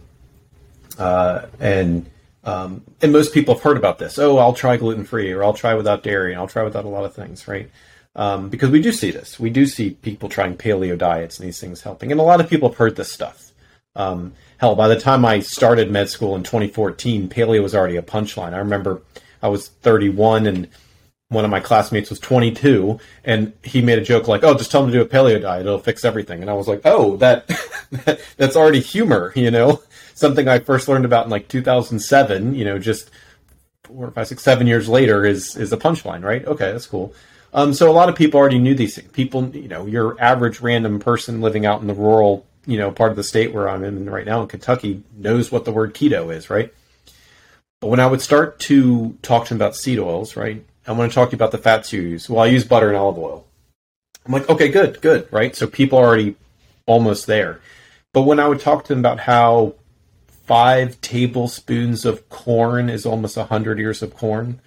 [0.98, 2.10] uh, and
[2.44, 4.18] um, and most people have heard about this.
[4.18, 6.90] Oh, I'll try gluten free, or I'll try without dairy, and I'll try without a
[6.90, 7.70] lot of things, right?
[8.16, 9.40] Um, because we do see this.
[9.40, 12.50] We do see people trying paleo diets and these things helping, and a lot of
[12.50, 13.52] people have heard this stuff.
[13.96, 18.02] Um, hell, by the time I started med school in 2014, paleo was already a
[18.02, 18.54] punchline.
[18.54, 19.02] I remember
[19.42, 20.68] I was 31 and
[21.30, 24.84] one of my classmates was 22 and he made a joke like, "Oh, just tell
[24.84, 27.48] him to do a paleo diet; it'll fix everything." And I was like, "Oh, that,
[27.92, 29.82] that that's already humor, you know,
[30.20, 32.56] something I first learned about in like 2007.
[32.56, 33.10] You know, just
[33.84, 36.46] four, five, six, seven years later is is a punchline, right?
[36.46, 37.14] Okay, that's cool."
[37.54, 39.10] Um, so a lot of people already knew these things.
[39.12, 43.10] People, you know, your average random person living out in the rural, you know, part
[43.10, 46.34] of the state where I'm in right now in Kentucky knows what the word keto
[46.34, 46.72] is, right?
[47.82, 50.64] But when I would start to talk to them about seed oils, right?
[50.86, 52.30] I want to talk to you about the fats you use.
[52.30, 53.46] Well, I use butter and olive oil.
[54.26, 55.56] I'm like, okay, good, good, right?
[55.56, 56.36] So people are already
[56.86, 57.62] almost there.
[58.14, 59.76] But when I would talk to them about how
[60.50, 64.60] five tablespoons of corn is almost a hundred ears of corn,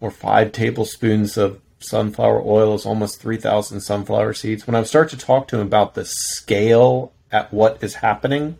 [0.00, 4.66] or five tablespoons of sunflower oil is almost 3,000 sunflower seeds.
[4.66, 8.56] When I start to talk to him about the scale at what is happening,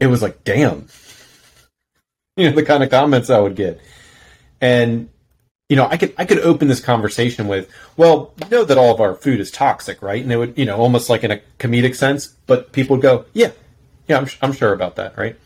[0.00, 0.88] it was like, damn.
[2.34, 3.78] You know, the kind of comments I would get.
[4.58, 5.10] And,
[5.68, 8.94] you know, I could I could open this conversation with, well, you know that all
[8.94, 10.22] of our food is toxic, right?
[10.22, 13.26] And it would, you know, almost like in a comedic sense, but people would go,
[13.34, 13.50] yeah,
[14.08, 15.36] yeah, I'm, I'm sure about that, right?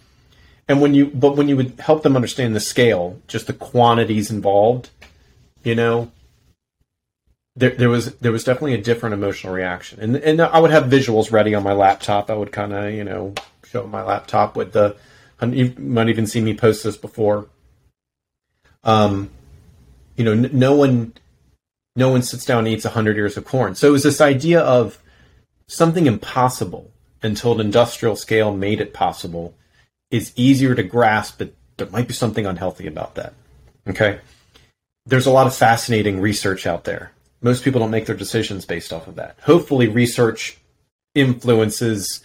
[0.68, 4.30] And when you, but when you would help them understand the scale, just the quantities
[4.30, 4.90] involved,
[5.62, 6.10] you know,
[7.54, 10.84] there, there was there was definitely a different emotional reaction, and and I would have
[10.84, 12.30] visuals ready on my laptop.
[12.30, 14.96] I would kind of you know show my laptop with the,
[15.42, 17.46] you might even see me post this before.
[18.84, 19.30] Um,
[20.16, 21.14] you know, n- no one,
[21.96, 23.74] no one sits down and eats hundred ears of corn.
[23.74, 25.02] So it was this idea of
[25.66, 26.90] something impossible
[27.26, 29.54] until an industrial scale made it possible
[30.10, 33.34] is easier to grasp, but there might be something unhealthy about that.
[33.88, 34.20] Okay
[35.06, 37.12] there's a lot of fascinating research out there.
[37.40, 39.36] Most people don't make their decisions based off of that.
[39.42, 40.58] Hopefully, research
[41.14, 42.22] influences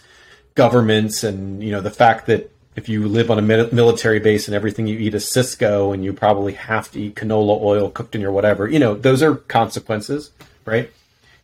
[0.54, 4.54] governments, and you know the fact that if you live on a military base and
[4.54, 8.20] everything you eat is Sysco, and you probably have to eat canola oil cooked in
[8.20, 10.30] your whatever, you know those are consequences,
[10.64, 10.90] right?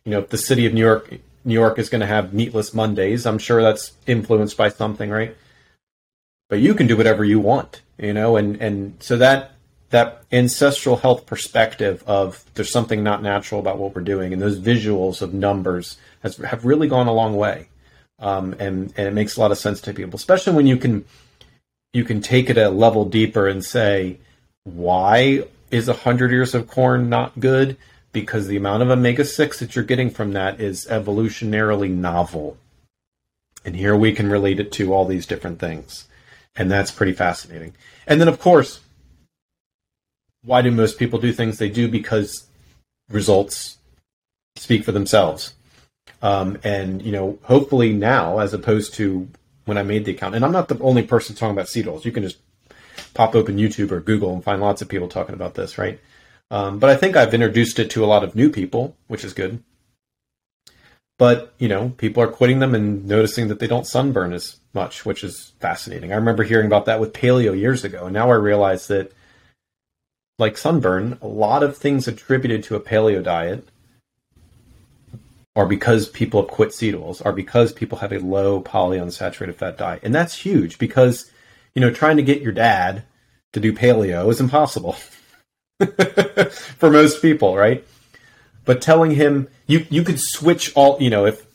[0.03, 1.13] You know, if the city of New York,
[1.49, 5.35] New York is going to have meatless Mondays, I'm sure that's influenced by something, right?
[6.47, 9.51] But you can do whatever you want, you know, and and so that
[9.89, 14.59] that ancestral health perspective of there's something not natural about what we're doing, and those
[14.59, 17.67] visuals of numbers has have really gone a long way,
[18.19, 21.05] um, and and it makes a lot of sense to people, especially when you can
[21.93, 24.19] you can take it a level deeper and say
[24.63, 27.77] why is a hundred ears of corn not good?
[28.11, 32.57] Because the amount of omega six that you're getting from that is evolutionarily novel,
[33.63, 36.07] and here we can relate it to all these different things,
[36.55, 37.73] and that's pretty fascinating.
[38.07, 38.79] And then of course
[40.43, 41.87] why do most people do things they do?
[41.87, 42.47] Because
[43.09, 43.77] results
[44.55, 45.53] speak for themselves.
[46.21, 49.27] Um, and you know, hopefully now, as opposed to
[49.65, 52.05] when I made the account, and I'm not the only person talking about seed oils.
[52.05, 52.37] You can just
[53.13, 55.99] pop open YouTube or Google and find lots of people talking about this, right?
[56.51, 59.33] Um, but I think I've introduced it to a lot of new people, which is
[59.33, 59.63] good.
[61.17, 65.05] But you know, people are quitting them and noticing that they don't sunburn as much,
[65.05, 66.11] which is fascinating.
[66.11, 69.11] I remember hearing about that with paleo years ago, and now I realize that
[70.39, 73.67] like sunburn, a lot of things attributed to a paleo diet
[75.55, 79.77] are because people have quit seed oils, are because people have a low polyunsaturated fat
[79.77, 79.99] diet.
[80.03, 81.29] And that's huge because,
[81.75, 83.03] you know, trying to get your dad
[83.51, 84.95] to do paleo is impossible
[86.77, 87.85] for most people, right?
[88.65, 91.45] But telling him you you could switch all, you know, if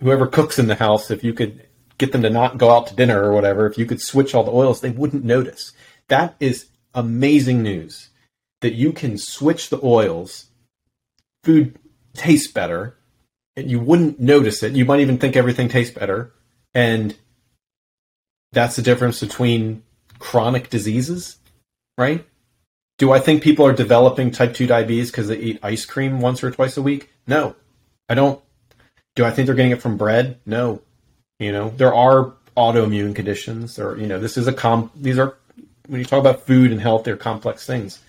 [0.00, 1.66] whoever cooks in the house, if you could
[1.98, 4.44] get them to not go out to dinner or whatever, if you could switch all
[4.44, 5.72] the oils, they wouldn't notice.
[6.08, 8.10] That is amazing news
[8.60, 10.46] that you can switch the oils.
[11.44, 11.78] Food
[12.14, 12.96] tastes better
[13.56, 14.72] and you wouldn't notice it.
[14.72, 16.32] You might even think everything tastes better.
[16.74, 17.16] And
[18.52, 19.82] that's the difference between
[20.18, 21.38] chronic diseases,
[21.96, 22.26] right?
[22.98, 26.44] Do I think people are developing type 2 diabetes because they eat ice cream once
[26.44, 27.10] or twice a week?
[27.26, 27.56] No.
[28.08, 28.40] I don't.
[29.16, 30.38] Do I think they're getting it from bread?
[30.46, 30.80] No.
[31.38, 35.36] You know, there are autoimmune conditions or, you know, this is a com, these are,
[35.86, 38.00] when you talk about food and health, they're complex things.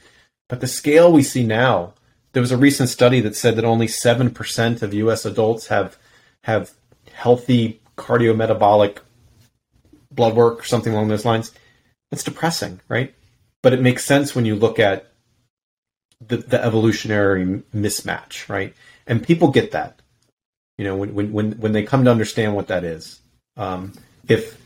[0.48, 1.94] But the scale we see now,
[2.34, 5.98] there was a recent study that said that only 7% of US adults have
[6.44, 6.74] have
[7.12, 9.00] healthy cardiometabolic
[10.12, 11.52] blood work or something along those lines.
[12.12, 13.16] It's depressing, right?
[13.66, 15.11] But it makes sense when you look at
[16.22, 18.76] the, the evolutionary mismatch, right?
[19.07, 20.03] And people get that.
[20.78, 23.20] You know, when, when, when, they come to understand what that is.
[23.57, 23.93] Um,
[24.28, 24.61] if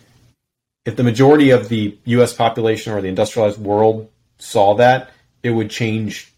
[0.83, 5.11] if the majority of the US population or the industrialized world saw that,
[5.43, 6.33] it would change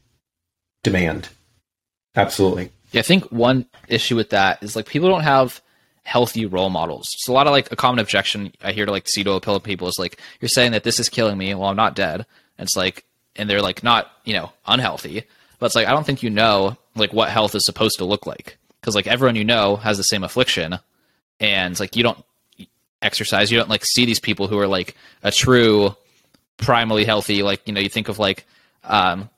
[0.83, 1.29] demand.
[2.15, 2.69] Absolutely.
[2.91, 5.63] Yeah, I think one issue with that is like people don't have
[6.03, 7.07] healthy role models.
[7.17, 9.87] So a lot of like a common objection I hear to like oil pill people
[9.87, 11.55] is like, you're saying that this is killing me.
[11.55, 12.27] Well, I'm not dead.
[12.61, 13.05] And it's like,
[13.35, 15.23] and they're like not, you know, unhealthy.
[15.57, 18.27] But it's like, I don't think you know like what health is supposed to look
[18.27, 18.55] like.
[18.83, 20.77] Cause like everyone you know has the same affliction.
[21.39, 22.23] And like you don't
[23.01, 23.51] exercise.
[23.51, 25.95] You don't like see these people who are like a true
[26.59, 27.41] primally healthy.
[27.41, 28.45] Like, you know, you think of like,
[28.83, 29.31] um,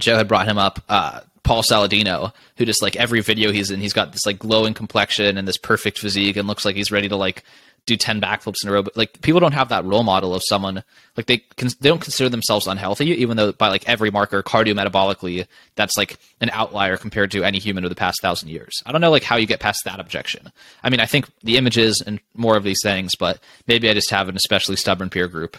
[0.00, 3.78] Joe had brought him up, uh, Paul Saladino, who just like every video he's in,
[3.78, 7.08] he's got this like glowing complexion and this perfect physique and looks like he's ready
[7.10, 7.44] to like
[7.86, 8.82] do 10 backflips in a row.
[8.82, 10.82] But like people don't have that role model of someone
[11.16, 15.46] like they can, they don't consider themselves unhealthy, even though by like every marker cardiometabolically,
[15.74, 18.72] that's like an outlier compared to any human of the past thousand years.
[18.86, 20.50] I don't know like how you get past that objection.
[20.82, 24.10] I mean, I think the images and more of these things, but maybe I just
[24.10, 25.56] have an especially stubborn peer group.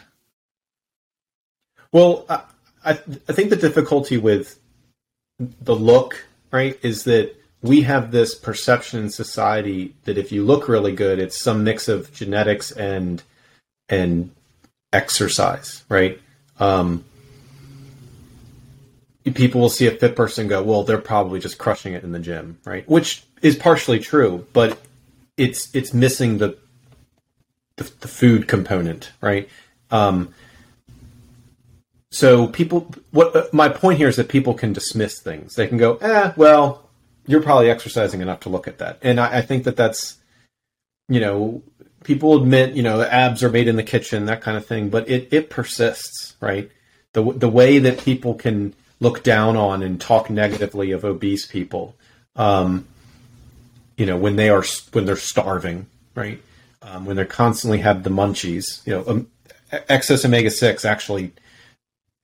[1.92, 2.42] Well, I,
[2.84, 2.92] I,
[3.30, 4.60] I think the difficulty with
[5.40, 10.68] the look, right, is that we have this perception in society that if you look
[10.68, 13.24] really good, it's some mix of genetics and
[13.90, 14.32] and
[14.94, 16.20] exercise, right?
[16.60, 17.04] Um,
[19.34, 22.20] people will see a fit person go, well, they're probably just crushing it in the
[22.20, 22.88] gym, right?
[22.88, 24.80] Which is partially true, but
[25.38, 26.58] it's it's missing the
[27.78, 29.50] the, the food component, right?
[29.92, 30.34] Um,
[32.12, 35.56] so people, what uh, my point here is that people can dismiss things.
[35.56, 36.85] They can go, eh, well,
[37.28, 40.18] you're probably exercising enough to look at that, and I, I think that that's,
[41.10, 41.64] you know,
[42.04, 44.90] people admit, you know, the abs are made in the kitchen, that kind of thing,
[44.90, 46.70] but it it persists, right?
[47.14, 51.96] The the way that people can look down on and talk negatively of obese people,
[52.36, 52.88] um,
[53.98, 54.64] you know, when they are
[54.94, 56.42] when they're starving, right?
[56.82, 59.28] Um, when they're constantly have the munchies, you know, um,
[59.72, 61.34] excess omega six actually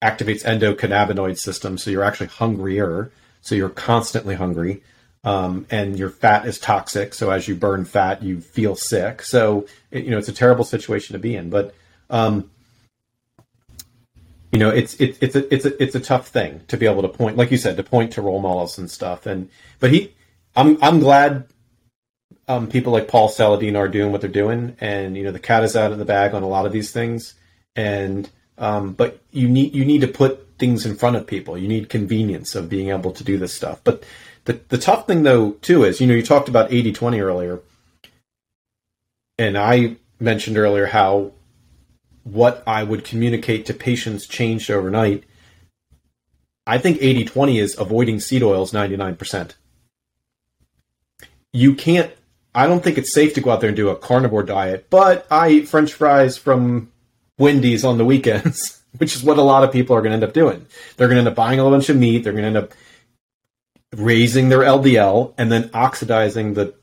[0.04, 3.12] activates endocannabinoid system, so you're actually hungrier.
[3.42, 4.84] So you're constantly hungry,
[5.24, 7.14] um, and your fat is toxic.
[7.14, 9.22] So as you burn fat, you feel sick.
[9.24, 11.50] So it, you know it's a terrible situation to be in.
[11.50, 11.74] But
[12.10, 12.50] um,
[14.52, 17.02] you know it's it's it's a it's a it's a tough thing to be able
[17.02, 19.26] to point, like you said, to point to role models and stuff.
[19.26, 20.14] And but he,
[20.56, 21.48] I'm I'm glad.
[22.48, 25.64] Um, people like Paul Saladino are doing what they're doing, and you know the cat
[25.64, 27.36] is out of the bag on a lot of these things,
[27.76, 31.58] and um, but you need you need to put things in front of people.
[31.58, 33.82] You need convenience of being able to do this stuff.
[33.84, 34.04] But
[34.46, 37.60] the the tough thing though too is you know you talked about 80-20 earlier,
[39.38, 41.34] and I mentioned earlier how
[42.24, 45.24] what I would communicate to patients changed overnight.
[46.68, 49.56] I think 80-20 is avoiding seed oils 99%.
[51.52, 52.12] You can't
[52.54, 55.26] I don't think it's safe to go out there and do a carnivore diet, but
[55.32, 56.92] I eat french fries from
[57.38, 60.24] Wendy's on the weekends, which is what a lot of people are going to end
[60.24, 60.66] up doing.
[60.98, 62.24] They're going to end up buying a bunch of meat.
[62.24, 62.74] They're going to end up
[63.94, 66.74] raising their LDL and then oxidizing the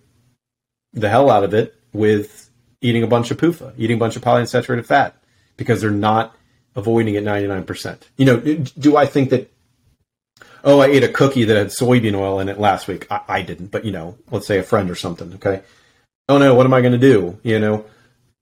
[0.92, 2.50] the hell out of it with
[2.80, 5.16] eating a bunch of PUFA, eating a bunch of polyunsaturated fat
[5.56, 6.34] because they're not
[6.74, 7.98] avoiding it 99%.
[8.16, 8.40] You know,
[8.78, 9.52] do I think that
[10.64, 13.06] oh, I ate a cookie that had soybean oil in it last week.
[13.10, 15.34] I, I, didn't, but you know, let's say a friend or something.
[15.34, 15.62] Okay.
[16.28, 17.38] Oh no, what am I going to do?
[17.42, 17.84] You know,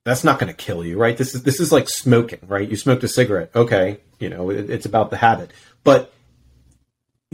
[0.06, 1.16] that's not going to kill you, right?
[1.16, 2.70] This is this is like smoking, right?
[2.70, 5.50] You smoked a cigarette, okay, you know, it, it's about the habit.
[5.82, 6.12] But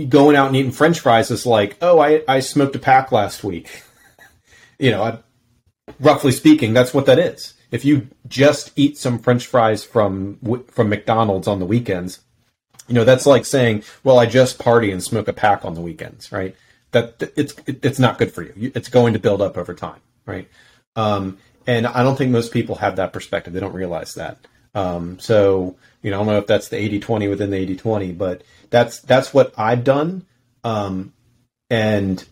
[0.08, 3.44] going out and eating French fries is like, oh, I I smoked a pack last
[3.44, 3.82] week.
[4.78, 5.18] you know, I,
[6.00, 7.52] roughly speaking, that's what that is.
[7.70, 12.20] If you just eat some French fries from from McDonald's on the weekends,
[12.88, 15.82] you know that's like saying, well, I just party and smoke a pack on the
[15.82, 16.56] weekends, right?
[16.92, 18.72] That it's it's not good for you.
[18.74, 20.48] It's going to build up over time, right?
[20.96, 21.36] Um,
[21.66, 23.52] and I don't think most people have that perspective.
[23.52, 24.38] They don't realize that.
[24.74, 27.76] Um, so, you know, I don't know if that's the 80 20 within the 80
[27.76, 30.26] 20, but that's, that's what I've done.
[30.64, 31.12] Um,
[31.68, 32.24] and,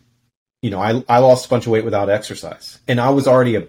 [0.62, 3.57] you know, I, I lost a bunch of weight without exercise and I was already
[3.57, 3.66] a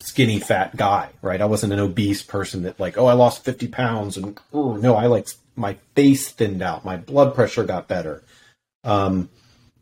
[0.00, 1.40] skinny fat guy, right?
[1.40, 4.96] I wasn't an obese person that like, oh, I lost 50 pounds and oh, no,
[4.96, 6.84] I like my face thinned out.
[6.84, 8.22] My blood pressure got better.
[8.84, 9.28] Um,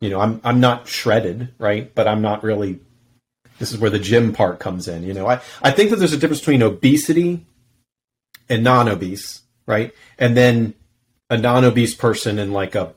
[0.00, 1.92] you know, I'm, I'm not shredded, right?
[1.92, 2.80] But I'm not really
[3.58, 5.02] this is where the gym part comes in.
[5.02, 7.44] You know, I, I think that there's a difference between obesity
[8.48, 9.94] and non-obese, right?
[10.18, 10.74] And then
[11.30, 12.94] a non-obese person and like a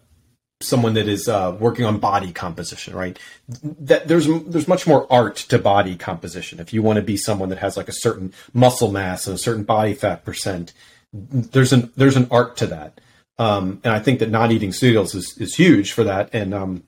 [0.64, 3.18] someone that is uh, working on body composition, right?
[3.64, 6.60] That there's there's much more art to body composition.
[6.60, 9.40] If you want to be someone that has like a certain muscle mass and a
[9.40, 10.74] certain body fat percent,
[11.14, 13.02] there's an there's an art to that.
[13.38, 16.84] Um, and I think that not eating cereals is, is huge for that, and um,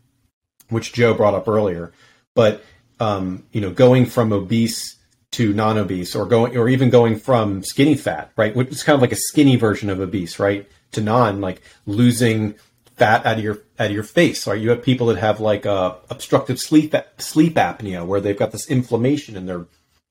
[0.69, 1.91] which Joe brought up earlier.
[2.35, 2.63] But
[2.99, 4.97] um, you know, going from obese
[5.31, 8.55] to non-obese, or going, or even going from skinny fat, right?
[8.55, 10.69] Which is kind of like a skinny version of obese, right?
[10.91, 12.55] To non, like losing
[12.95, 14.45] fat out of your out of your face.
[14.45, 14.61] Right?
[14.61, 18.69] You have people that have like uh, obstructive sleep sleep apnea, where they've got this
[18.69, 19.65] inflammation in their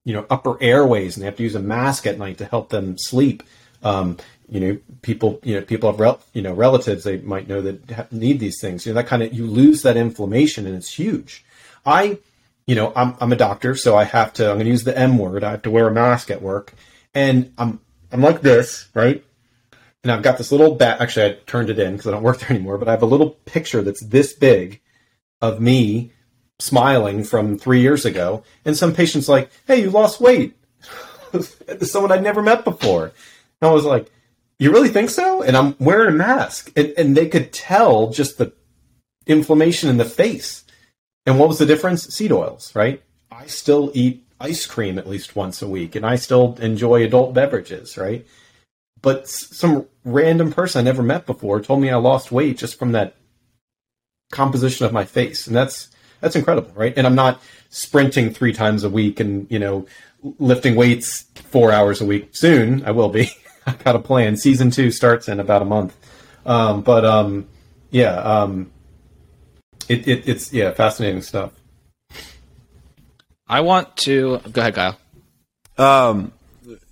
[0.05, 2.71] you know upper airways, and they have to use a mask at night to help
[2.71, 3.43] them sleep.
[3.83, 4.19] Um,
[4.49, 8.13] you know, people you know people have rel- you know relatives they might know that
[8.13, 8.85] need these things.
[8.85, 11.45] You know, that kind of you lose that inflammation, and it's huge.
[11.87, 12.19] I
[12.67, 14.49] you know, I'm I'm a doctor, so I have to.
[14.49, 15.45] I'm going to use the M word.
[15.45, 16.75] I have to wear a mask at work,
[17.15, 19.25] and I'm I'm like this, right?
[20.03, 21.01] And I've got this little bat.
[21.01, 22.79] Actually, I turned it in because I don't work there anymore.
[22.79, 24.81] But I have a little picture that's this big
[25.41, 26.13] of me
[26.59, 30.57] smiling from three years ago, and some patients like, "Hey, you lost weight."
[31.83, 33.07] Someone I'd never met before.
[33.61, 34.11] And I was like,
[34.59, 38.39] "You really think so?" And I'm wearing a mask, and, and they could tell just
[38.39, 38.53] the
[39.27, 40.62] inflammation in the face
[41.27, 42.05] and what was the difference?
[42.15, 43.03] Seed oils, right?
[43.31, 47.33] I still eat ice cream at least once a week, and I still enjoy adult
[47.33, 48.27] beverages, right?
[49.01, 52.93] But some random person I never met before told me I lost weight just from
[52.93, 53.17] that
[54.33, 56.95] composition of my face, and that's that's incredible, right?
[56.97, 59.87] And I'm not sprinting three times a week and you know
[60.39, 62.31] lifting weights four hours a week.
[62.33, 63.31] Soon I will be.
[63.67, 64.37] I've got a plan.
[64.37, 65.97] Season two starts in about a month,
[66.45, 67.47] um, but um,
[67.91, 68.73] yeah, um,
[69.93, 71.53] it, it, it's yeah, fascinating stuff.
[73.47, 74.99] I want to go ahead, Kyle.
[75.77, 76.33] Um,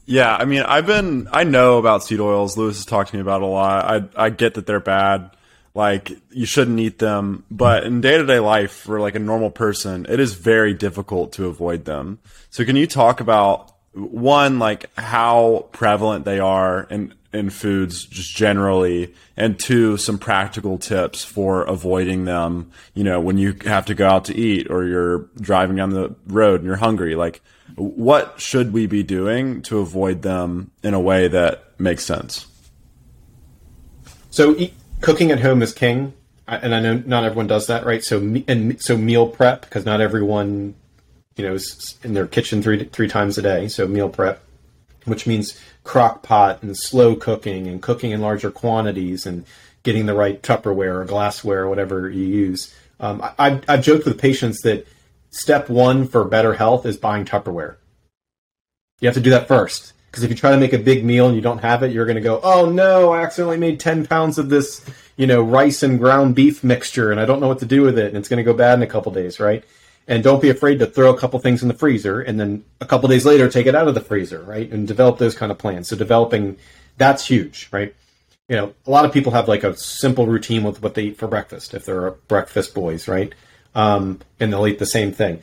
[0.04, 2.56] yeah, I mean, I've been I know about seed oils.
[2.56, 3.84] Louis has talked to me about a lot.
[3.84, 5.30] I I get that they're bad.
[5.72, 9.50] Like you shouldn't eat them, but in day to day life for like a normal
[9.50, 12.18] person, it is very difficult to avoid them.
[12.50, 18.34] So can you talk about one like how prevalent they are and in foods just
[18.34, 22.70] generally and two some practical tips for avoiding them.
[22.94, 26.14] You know when you have to go out to eat or you're driving down the
[26.26, 27.40] road and you're hungry like
[27.76, 32.46] what should we be doing to avoid them in a way that makes sense?
[34.30, 36.12] So eat, cooking at home is king
[36.46, 38.04] and i know not everyone does that right?
[38.04, 38.18] So
[38.48, 40.74] and so meal prep because not everyone
[41.36, 41.56] you know
[42.02, 44.42] in their kitchen three three times a day so meal prep
[45.04, 49.44] which means crock pot and slow cooking and cooking in larger quantities and
[49.82, 52.74] getting the right Tupperware or glassware or whatever you use.
[52.98, 54.86] Um, I, I've joked with patients that
[55.30, 57.76] step one for better health is buying Tupperware.
[59.00, 59.94] You have to do that first.
[60.10, 62.04] Because if you try to make a big meal and you don't have it, you're
[62.04, 64.84] going to go, oh no, I accidentally made 10 pounds of this,
[65.16, 67.96] you know, rice and ground beef mixture and I don't know what to do with
[67.96, 69.64] it and it's going to go bad in a couple days, right?
[70.06, 72.86] And don't be afraid to throw a couple things in the freezer and then a
[72.86, 75.58] couple days later take it out of the freezer right and develop those kind of
[75.58, 75.88] plans.
[75.88, 76.56] So developing
[76.96, 77.94] that's huge right?
[78.48, 81.18] You know a lot of people have like a simple routine with what they eat
[81.18, 83.32] for breakfast if they're breakfast boys right?
[83.74, 85.42] Um, and they'll eat the same thing.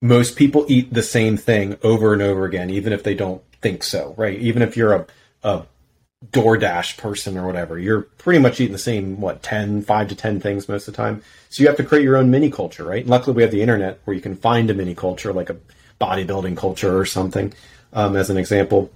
[0.00, 3.82] Most people eat the same thing over and over again even if they don't think
[3.82, 4.38] so right?
[4.38, 5.06] Even if you're a,
[5.42, 5.66] a
[6.26, 7.78] DoorDash person or whatever.
[7.78, 11.02] You're pretty much eating the same, what, 10, 5 to 10 things most of the
[11.02, 11.22] time.
[11.48, 13.00] So you have to create your own mini culture, right?
[13.00, 15.56] And luckily we have the internet where you can find a mini culture, like a
[16.00, 17.54] bodybuilding culture or something,
[17.94, 18.90] um, as an example.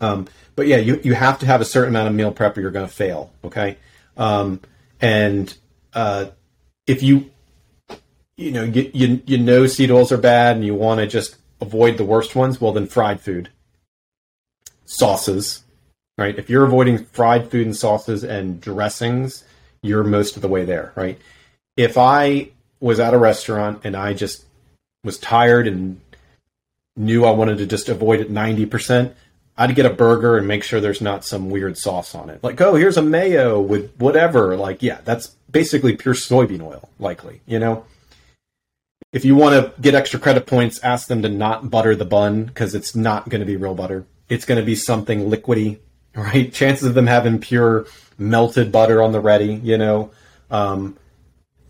[0.00, 2.60] Um, but yeah, you, you have to have a certain amount of meal prep or
[2.60, 3.76] you're going to fail, okay?
[4.16, 4.60] Um,
[5.00, 5.52] and
[5.92, 6.26] uh,
[6.86, 7.30] if you,
[8.36, 11.36] you know, you, you, you know seed oils are bad and you want to just
[11.60, 13.48] avoid the worst ones, well, then fried food
[14.84, 15.63] sauces,
[16.18, 16.38] right?
[16.38, 19.44] If you're avoiding fried food and sauces and dressings,
[19.82, 21.18] you're most of the way there, right?
[21.76, 22.50] If I
[22.80, 24.44] was at a restaurant and I just
[25.02, 26.00] was tired and
[26.96, 29.12] knew I wanted to just avoid it 90%,
[29.56, 32.42] I'd get a burger and make sure there's not some weird sauce on it.
[32.42, 34.56] Like, oh, here's a mayo with whatever.
[34.56, 37.84] Like, yeah, that's basically pure soybean oil, likely, you know?
[39.12, 42.46] If you want to get extra credit points, ask them to not butter the bun
[42.46, 44.06] because it's not going to be real butter.
[44.28, 45.78] It's going to be something liquidy,
[46.16, 46.52] right?
[46.52, 47.86] Chances of them having pure
[48.18, 50.10] melted butter on the ready, you know?
[50.50, 50.96] Um,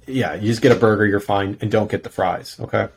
[0.06, 2.88] yeah, you just get a burger, you're fine, and don't get the fries, okay?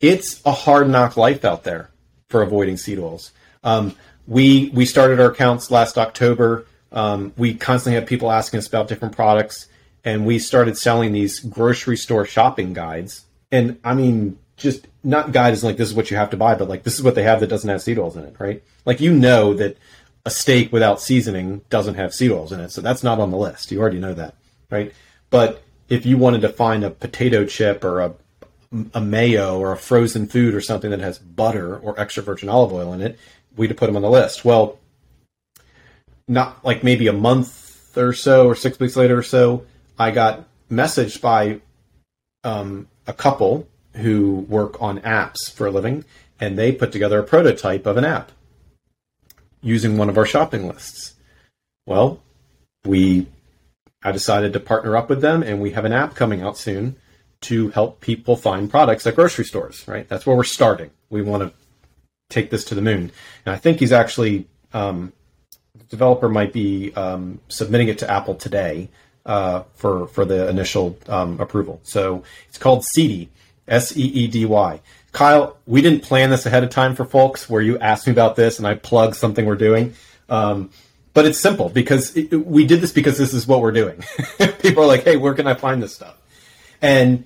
[0.00, 1.90] It's a hard knock life out there
[2.28, 3.32] for avoiding seed oils.
[3.62, 3.94] Um,
[4.26, 6.66] we we started our accounts last October.
[6.92, 9.68] Um, we constantly have people asking us about different products,
[10.04, 13.24] and we started selling these grocery store shopping guides.
[13.50, 16.68] And I mean, just not guides like this is what you have to buy, but
[16.68, 18.62] like this is what they have that doesn't have seed oils in it, right?
[18.84, 19.76] Like you know that
[20.26, 23.36] a steak without seasoning doesn't have seed oils in it, so that's not on the
[23.36, 23.70] list.
[23.70, 24.34] You already know that,
[24.70, 24.92] right?
[25.30, 28.14] But if you wanted to find a potato chip or a
[28.92, 32.72] a mayo or a frozen food or something that has butter or extra virgin olive
[32.72, 33.16] oil in it,
[33.56, 34.44] we'd put them on the list.
[34.44, 34.80] Well,
[36.26, 39.64] not like maybe a month or so or six weeks later or so,
[39.96, 41.60] I got messaged by
[42.42, 46.04] um, a couple who work on apps for a living,
[46.40, 48.32] and they put together a prototype of an app
[49.66, 51.14] using one of our shopping lists.
[51.86, 52.22] Well,
[52.84, 53.26] we
[54.02, 56.96] I decided to partner up with them, and we have an app coming out soon
[57.42, 59.86] to help people find products at grocery stores.
[59.88, 60.90] Right, that's where we're starting.
[61.10, 61.52] We want to
[62.30, 63.10] take this to the moon,
[63.44, 65.12] and I think he's actually um,
[65.74, 68.88] the developer might be um, submitting it to Apple today
[69.24, 71.80] uh, for for the initial um, approval.
[71.82, 73.30] So it's called Seedy,
[73.66, 74.80] S E E D Y.
[75.16, 78.36] Kyle, we didn't plan this ahead of time for folks where you asked me about
[78.36, 79.94] this and I plug something we're doing.
[80.28, 80.68] Um,
[81.14, 84.04] but it's simple because it, we did this because this is what we're doing.
[84.60, 86.18] People are like, "Hey, where can I find this stuff?"
[86.82, 87.24] And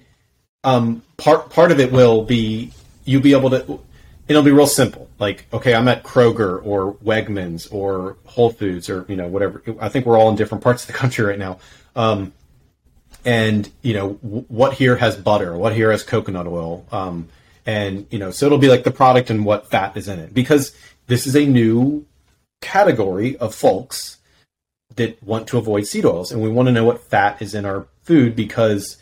[0.62, 2.70] um, part part of it will be
[3.05, 3.80] you'll be able to.
[4.28, 5.11] It'll be real simple.
[5.18, 9.64] Like, okay, I'm at Kroger or Wegmans or Whole Foods or you know whatever.
[9.80, 11.59] I think we're all in different parts of the country right now.
[11.97, 12.32] Um,
[13.24, 17.28] and you know w- what here has butter, what here has coconut oil, um,
[17.70, 20.34] and you know so it'll be like the product and what fat is in it
[20.34, 20.74] because
[21.06, 22.04] this is a new
[22.60, 24.18] category of folks
[24.96, 27.64] that want to avoid seed oils, and we want to know what fat is in
[27.64, 28.96] our food because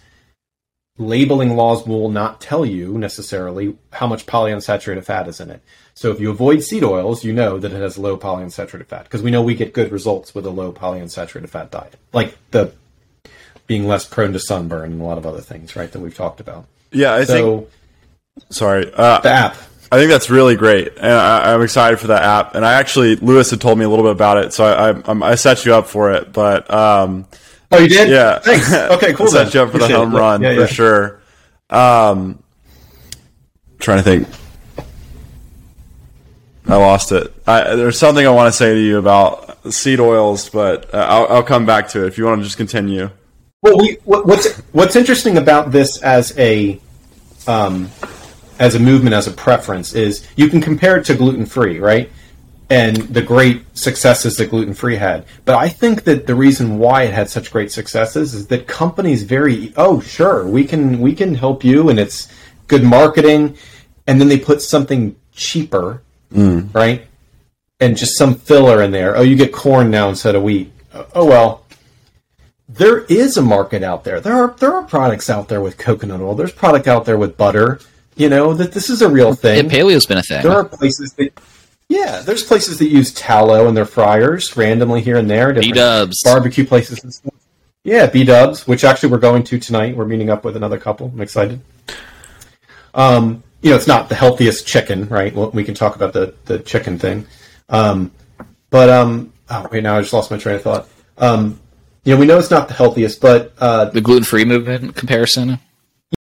[0.99, 5.63] labeling laws will not tell you necessarily how much polyunsaturated fat is in it.
[5.95, 9.23] So if you avoid seed oils, you know that it has low polyunsaturated fat because
[9.23, 12.73] we know we get good results with a low polyunsaturated fat diet, like the
[13.67, 15.91] being less prone to sunburn and a lot of other things, right?
[15.93, 16.67] That we've talked about.
[16.91, 17.71] Yeah, I So think.
[18.51, 19.57] Sorry, uh, the app.
[19.91, 22.55] I think that's really great, and I, I'm excited for that app.
[22.55, 25.31] And I actually, Louis had told me a little bit about it, so I, I,
[25.31, 26.33] I set you up for it.
[26.33, 27.27] But um,
[27.71, 28.09] Oh, you did?
[28.11, 28.73] yeah, Thanks.
[28.73, 29.27] Okay, cool.
[29.29, 29.99] set you up for the Appreciate it.
[29.99, 30.67] home run Yeah, for yeah.
[30.67, 31.21] sure.
[31.71, 32.43] Um,
[33.79, 34.29] trying to think.
[36.67, 37.33] I lost it.
[37.47, 41.27] I, there's something I want to say to you about seed oils, but uh, I'll,
[41.37, 43.11] I'll come back to it if you want to just continue.
[43.63, 46.79] Well, we what, what's what's interesting about this as a
[47.47, 47.89] um,
[48.59, 52.11] as a movement, as a preference, is you can compare it to gluten free, right?
[52.71, 55.25] And the great successes that gluten free had.
[55.45, 59.23] But I think that the reason why it had such great successes is that companies
[59.23, 62.29] very oh sure we can we can help you and it's
[62.67, 63.57] good marketing,
[64.07, 66.03] and then they put something cheaper,
[66.33, 66.73] mm.
[66.75, 67.07] right?
[67.81, 69.17] And just some filler in there.
[69.17, 70.71] Oh, you get corn now instead of wheat.
[71.15, 71.65] Oh well,
[72.69, 74.21] there is a market out there.
[74.21, 76.35] There are there are products out there with coconut oil.
[76.35, 77.81] There's product out there with butter.
[78.19, 79.65] You know that this is a real thing.
[79.65, 80.43] Yeah, paleo's been a thing.
[80.43, 81.33] there are places that
[81.89, 85.53] yeah, there's places that use tallow in their fryers randomly here and there.
[85.53, 86.23] different B-dubs.
[86.23, 87.33] barbecue places and stuff.
[87.85, 89.97] Yeah, B Dubs, which actually we're going to tonight.
[89.97, 91.11] We're meeting up with another couple.
[91.15, 91.61] I'm excited.
[92.93, 95.35] Um, you know, it's not the healthiest chicken, right?
[95.35, 97.27] Well, we can talk about the the chicken thing.
[97.71, 98.11] Um,
[98.69, 100.89] but um, oh wait, now I just lost my train of thought.
[101.17, 101.59] Um,
[102.05, 105.59] you know, we know it's not the healthiest, but uh, the gluten-free movement comparison.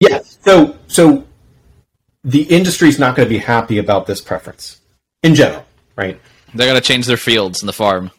[0.00, 0.20] yeah.
[0.42, 1.24] So so
[2.24, 4.80] the industry's not going to be happy about this preference
[5.22, 5.64] in general,
[5.96, 6.20] right?
[6.54, 8.10] They're gonna change their fields in the farm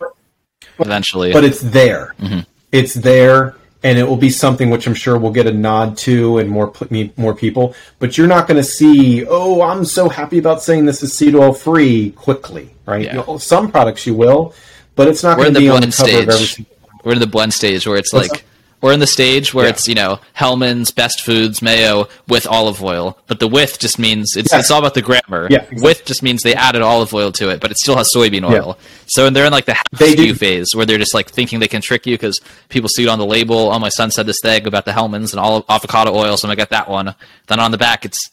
[0.79, 1.31] eventually.
[1.31, 2.13] but it's there.
[2.19, 2.41] Mm-hmm.
[2.71, 6.39] It's there, and it will be something which I'm sure we'll get a nod to
[6.39, 6.73] and more
[7.15, 7.73] more people.
[7.99, 11.35] But you're not going to see, oh, I'm so happy about saying this is seed
[11.35, 13.05] oil free quickly, right?
[13.05, 13.15] Yeah.
[13.15, 14.53] You know, some products you will,
[14.95, 16.45] but it's not going in to be on the cover of every.
[16.45, 16.65] stage.
[17.05, 18.45] We're in the blend stage where it's What's like
[18.85, 19.71] We're in the stage where Yeah.
[19.71, 24.35] it's you know Hellmann's best foods mayo with olive oil, but the with just means
[24.37, 24.59] it's Yeah.
[24.59, 25.47] it's all about the grammar.
[25.49, 25.81] Yeah, exactly.
[25.81, 28.77] With just means they added olive oil to it, but it still has soybean oil.
[29.07, 31.59] So and they're in like the They skew do- phase where they're just like thinking
[31.59, 33.71] they can trick you because people see it on the label.
[33.73, 36.49] Oh, my son said this thing about the Hellmann's and all avocado oil, so I'm
[36.49, 37.15] gonna get that one.
[37.47, 38.29] Then on the back, it's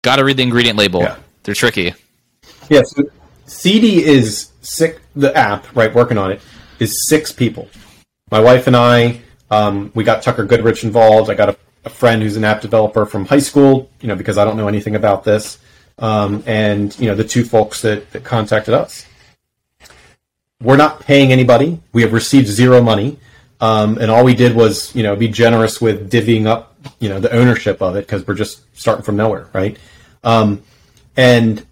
[0.00, 1.02] got to read the ingredient label.
[1.02, 1.16] Yeah.
[1.42, 1.92] They're tricky.
[2.70, 3.02] Yeah, so
[3.44, 4.98] Seedy is six.
[5.14, 6.40] The app, right, working on it,
[6.78, 7.68] is six people.
[8.30, 9.20] My wife and I,
[9.52, 11.28] um, we got Tucker Goodrich involved.
[11.30, 14.38] I got a, a friend who's an app developer from high school, you know, because
[14.38, 15.58] I don't know anything about this,
[15.98, 19.06] um, and you know, the two folks that, that contacted us.
[20.62, 21.80] We're not paying anybody.
[21.92, 23.18] We have received zero money,
[23.60, 27.20] um, and all we did was, you know, be generous with divvying up, you know,
[27.20, 29.76] the ownership of it because we're just starting from nowhere, right?
[30.24, 30.62] Um,
[31.14, 31.66] and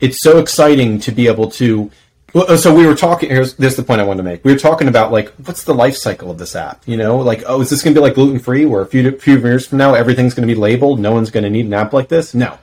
[0.00, 1.88] it's so exciting to be able to
[2.32, 4.44] well, so we were talking here's the point i wanted to make.
[4.44, 7.18] We were talking about like what's the life cycle of this app you know?
[7.18, 9.66] Like oh is this going to be like gluten free where a few few years
[9.66, 12.08] from now everything's going to be labeled no one's going to need an app like
[12.08, 12.34] this?
[12.34, 12.58] No.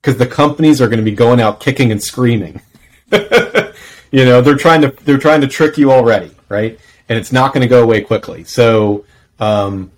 [0.00, 2.60] Because the companies are going to be going out kicking and screaming.
[4.14, 6.78] You know they're trying to they're trying to trick you already right?
[7.08, 8.44] And it's not going to go away quickly.
[8.44, 9.06] So
[9.40, 9.90] um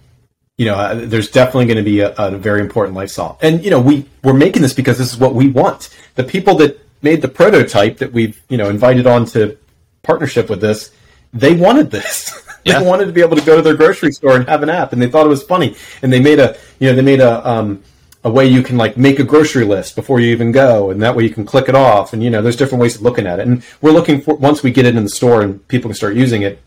[0.56, 3.38] you know, uh, there's definitely going to be a, a very important life cycle.
[3.42, 5.88] And you know, we we're making this because this is what we want.
[6.14, 9.56] The people that made the prototype that we've you know invited on to
[10.02, 10.90] partnership with this,
[11.32, 12.40] they wanted this.
[12.64, 12.78] Yeah.
[12.80, 14.94] they wanted to be able to go to their grocery store and have an app,
[14.94, 15.76] and they thought it was funny.
[16.00, 17.82] And they made a you know they made a um,
[18.24, 21.14] a way you can like make a grocery list before you even go, and that
[21.14, 22.14] way you can click it off.
[22.14, 23.46] And you know, there's different ways of looking at it.
[23.46, 26.14] And we're looking for once we get it in the store and people can start
[26.14, 26.58] using it,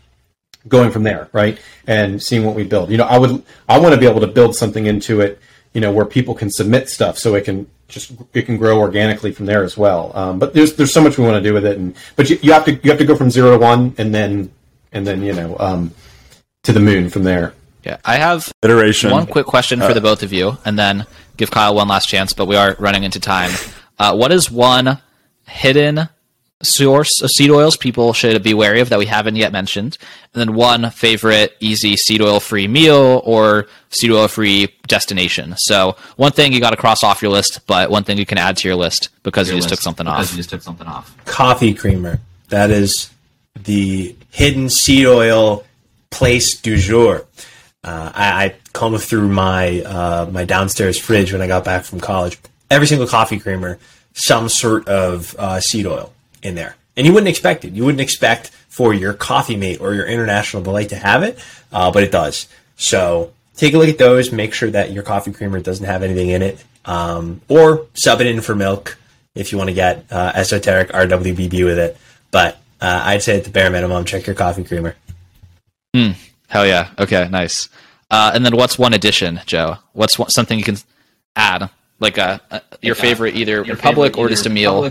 [0.68, 1.58] going from there, right?
[1.88, 2.90] And seeing what we build.
[2.90, 5.40] You know, I would I want to be able to build something into it,
[5.72, 9.32] you know, where people can submit stuff so it can just it can grow organically
[9.32, 10.12] from there as well.
[10.14, 12.38] Um, but there's there's so much we want to do with it, and but you,
[12.42, 14.52] you have to you have to go from zero to one, and then
[14.92, 15.92] and then you know um,
[16.64, 17.54] to the moon from there.
[17.84, 19.10] Yeah, I have Iteration.
[19.10, 21.06] One quick question for the both of you, and then
[21.36, 22.32] give Kyle one last chance.
[22.32, 23.50] But we are running into time.
[23.98, 24.98] Uh, what is one
[25.46, 26.08] hidden
[26.62, 29.96] source of seed oils people should be wary of that we haven't yet mentioned?
[30.34, 35.54] And then one favorite easy seed oil free meal or seed oil free destination.
[35.58, 38.38] So one thing you got to cross off your list, but one thing you can
[38.38, 40.30] add to your list because you just took something off.
[40.30, 41.14] You just took something off.
[41.26, 42.20] coffee creamer.
[42.48, 43.10] That is
[43.54, 45.64] the hidden seed oil
[46.10, 47.26] place du jour.
[47.84, 52.00] Uh, I, I combed through my uh, my downstairs fridge when I got back from
[52.00, 52.38] college.
[52.70, 53.78] Every single coffee creamer,
[54.14, 56.12] some sort of uh, seed oil
[56.42, 57.72] in there, and you wouldn't expect it.
[57.72, 61.38] You wouldn't expect for your coffee mate or your international delight to have it,
[61.72, 62.48] uh, but it does.
[62.76, 64.32] So take a look at those.
[64.32, 68.26] Make sure that your coffee creamer doesn't have anything in it, um, or sub it
[68.26, 68.98] in for milk
[69.34, 71.96] if you want to get uh, esoteric RWBB with it.
[72.30, 74.94] But uh, I'd say at the bare minimum, check your coffee creamer.
[75.94, 76.12] Hmm.
[76.48, 76.90] Hell yeah.
[76.98, 77.68] Okay, nice.
[78.10, 79.76] Uh, and then what's one addition, Joe?
[79.92, 80.78] What's one, something you can
[81.36, 81.70] add?
[82.00, 84.90] Like a, a your favorite, either Republic or just a meal.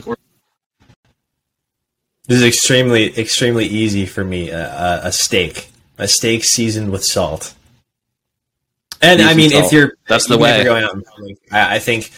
[2.27, 4.51] This is extremely, extremely easy for me.
[4.51, 7.53] Uh, a, a steak, a steak seasoned with salt.
[9.01, 10.57] And I mean, if you're That's the way.
[10.57, 12.11] you're going out public, I, I think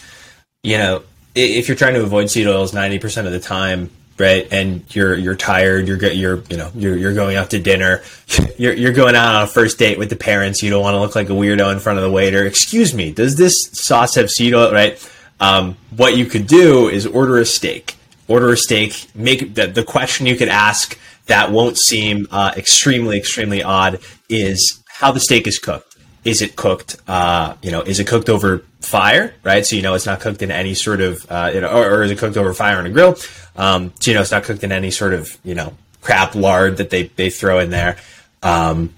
[0.62, 1.02] you know
[1.34, 4.48] if you're trying to avoid seed oils ninety percent of the time, right?
[4.50, 8.02] And you're you're tired, you're you're you know you're you're going out to dinner,
[8.58, 10.62] you're you're going out on a first date with the parents.
[10.62, 12.46] You don't want to look like a weirdo in front of the waiter.
[12.46, 14.72] Excuse me, does this sauce have seed oil?
[14.72, 15.06] Right?
[15.38, 17.96] Um, what you could do is order a steak.
[18.30, 19.10] Order a steak.
[19.12, 24.82] Make the, the question you could ask that won't seem uh, extremely extremely odd is
[24.86, 25.96] how the steak is cooked.
[26.24, 29.66] Is it cooked uh, you know is it cooked over fire right?
[29.66, 32.02] So you know it's not cooked in any sort of uh, you know or, or
[32.04, 33.16] is it cooked over fire on a grill?
[33.56, 36.76] Um, so you know it's not cooked in any sort of you know crap lard
[36.76, 37.96] that they, they throw in there.
[38.44, 38.94] Um,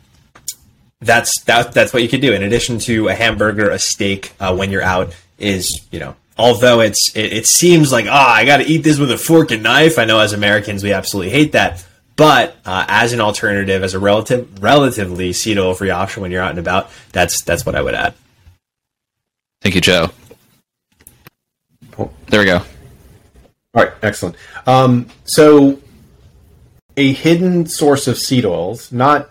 [1.00, 2.34] that's that, that's what you could do.
[2.34, 6.80] In addition to a hamburger a steak uh, when you're out is you know although
[6.80, 9.98] it's it, it seems like ah i gotta eat this with a fork and knife
[9.98, 11.84] i know as americans we absolutely hate that
[12.16, 16.42] but uh, as an alternative as a relative relatively seed oil free option when you're
[16.42, 18.14] out and about that's that's what i would add
[19.62, 20.10] Thank you, Joe.
[22.26, 22.56] There we go.
[23.74, 24.34] All right, excellent.
[24.66, 25.78] Um, so,
[26.96, 29.30] a hidden source of seed oils, not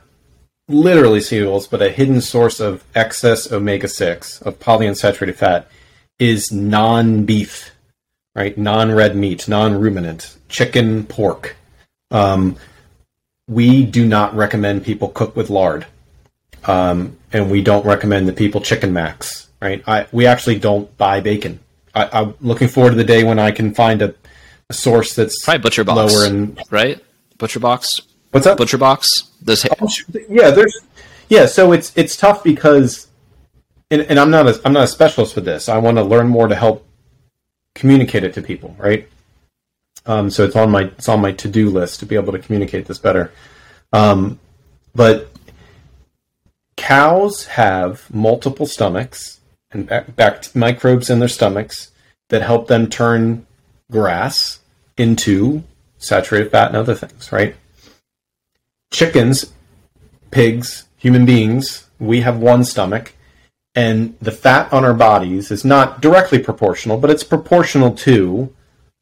[0.69, 5.69] literally seed oils, but a hidden source of excess omega 6, of polyunsaturated fat,
[6.21, 7.71] is non beef,
[8.35, 8.57] right?
[8.57, 11.55] Non red meat, non ruminant, chicken, pork.
[12.11, 12.57] Um,
[13.47, 15.85] we do not recommend people cook with lard.
[16.65, 19.83] Um, and we don't recommend that people chicken max, right?
[19.87, 21.59] I, we actually don't buy bacon.
[21.95, 24.13] I, I'm looking forward to the day when I can find a,
[24.69, 26.13] a source that's Probably Butcher Box.
[26.13, 27.03] lower in right?
[27.37, 28.01] Butcher Box
[28.31, 28.57] What's up?
[28.57, 29.29] Butcher Box.
[29.41, 29.87] This Oh,
[30.29, 30.77] yeah, there's
[31.27, 31.45] yeah.
[31.45, 33.07] So it's it's tough because,
[33.91, 35.69] and, and I'm not a I'm not a specialist for this.
[35.69, 36.87] I want to learn more to help
[37.75, 39.07] communicate it to people, right?
[40.05, 42.39] Um, so it's on my it's on my to do list to be able to
[42.39, 43.31] communicate this better.
[43.93, 44.39] Um,
[44.95, 45.29] but
[46.77, 49.39] cows have multiple stomachs
[49.71, 51.91] and back microbes in their stomachs
[52.29, 53.45] that help them turn
[53.91, 54.59] grass
[54.97, 55.63] into
[55.97, 57.55] saturated fat and other things, right?
[58.91, 59.53] Chickens,
[60.31, 63.13] pigs, human beings, we have one stomach,
[63.75, 68.53] and the fat on our bodies is not directly proportional, but it's proportional to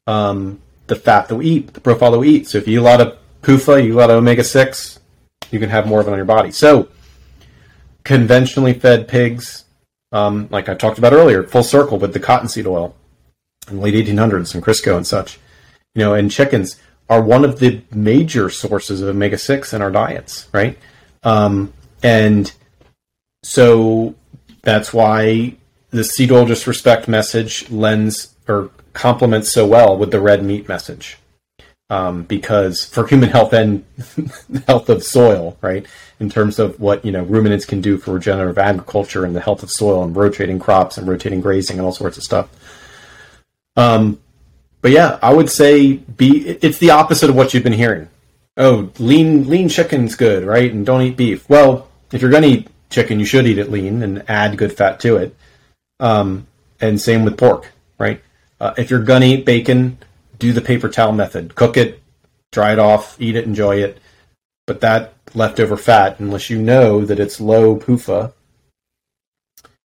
[0.06, 2.48] um, the fat that we eat, the profile that we eat.
[2.48, 5.00] So if you eat a lot of PUFA, you eat a lot of omega 6,
[5.50, 6.52] you can have more of it on your body.
[6.52, 6.88] So
[8.04, 9.64] conventionally fed pigs,
[10.12, 12.94] um, like I talked about earlier, full circle with the cottonseed oil
[13.68, 15.38] in the late 1800s and Crisco and such,
[15.94, 16.76] you know, and chickens
[17.08, 20.78] are one of the major sources of omega 6 in our diets, right?
[21.24, 22.52] Um, and
[23.42, 24.14] so
[24.62, 25.56] that's why
[25.90, 31.18] the seed oil Disrespect message lends or complements so well with the red meat message.
[31.88, 33.84] Um, because for human health and
[34.68, 35.84] health of soil, right,
[36.20, 39.64] in terms of what you know ruminants can do for regenerative agriculture and the health
[39.64, 42.48] of soil and rotating crops and rotating grazing and all sorts of stuff.
[43.76, 44.20] Um,
[44.82, 48.08] but yeah, I would say be it's the opposite of what you've been hearing.
[48.56, 50.72] Oh, lean lean chicken's good, right?
[50.72, 51.48] And don't eat beef.
[51.48, 54.72] Well, if you're going to eat chicken, you should eat it lean and add good
[54.72, 55.34] fat to it.
[55.98, 56.46] Um,
[56.80, 58.22] and same with pork, right?
[58.60, 59.98] Uh, if you're to eat bacon,
[60.38, 61.54] do the paper towel method.
[61.54, 62.02] Cook it,
[62.52, 63.98] dry it off, eat it, enjoy it.
[64.66, 68.32] But that leftover fat, unless you know that it's low PUFA,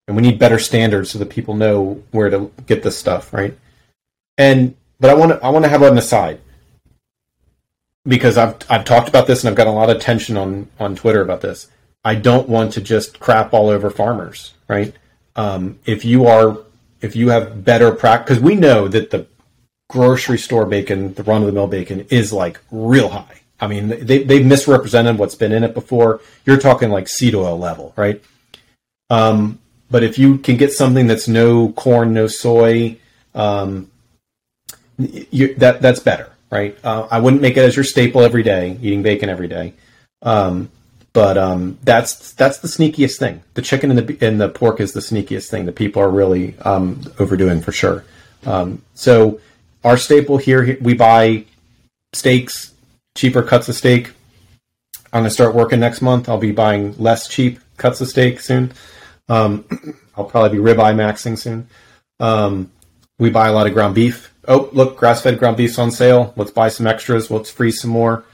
[0.06, 3.56] and we need better standards so that people know where to get this stuff, right?
[4.36, 6.40] And but I want to I want to have an aside
[8.04, 10.96] because I've I've talked about this and I've got a lot of attention on on
[10.96, 11.68] Twitter about this.
[12.04, 14.94] I don't want to just crap all over farmers, right?
[15.36, 16.58] Um, if you are
[17.00, 19.26] if you have better practice, because we know that the
[19.90, 23.40] grocery store bacon, the run of the mill bacon, is like real high.
[23.60, 26.20] I mean, they they've misrepresented what's been in it before.
[26.44, 28.22] You're talking like seed oil level, right?
[29.10, 29.58] Um,
[29.90, 32.96] but if you can get something that's no corn, no soy,
[33.34, 33.90] um,
[34.98, 36.76] you, that that's better, right?
[36.82, 39.74] Uh, I wouldn't make it as your staple every day, eating bacon every day,
[40.22, 40.70] um,
[41.14, 43.42] but um, that's that's the sneakiest thing.
[43.54, 46.58] The chicken and the and the pork is the sneakiest thing that people are really
[46.58, 48.04] um, overdoing for sure.
[48.44, 49.40] Um, so
[49.84, 51.44] our staple here, we buy
[52.12, 52.74] steaks,
[53.16, 54.10] cheaper cuts of steak.
[55.12, 56.28] I'm gonna start working next month.
[56.28, 58.72] I'll be buying less cheap cuts of steak soon.
[59.28, 59.64] Um,
[60.16, 61.68] I'll probably be ribeye maxing soon.
[62.18, 62.72] Um,
[63.20, 64.34] we buy a lot of ground beef.
[64.48, 66.34] Oh, look, grass-fed ground beef's on sale.
[66.36, 67.30] Let's buy some extras.
[67.30, 68.24] Let's freeze some more.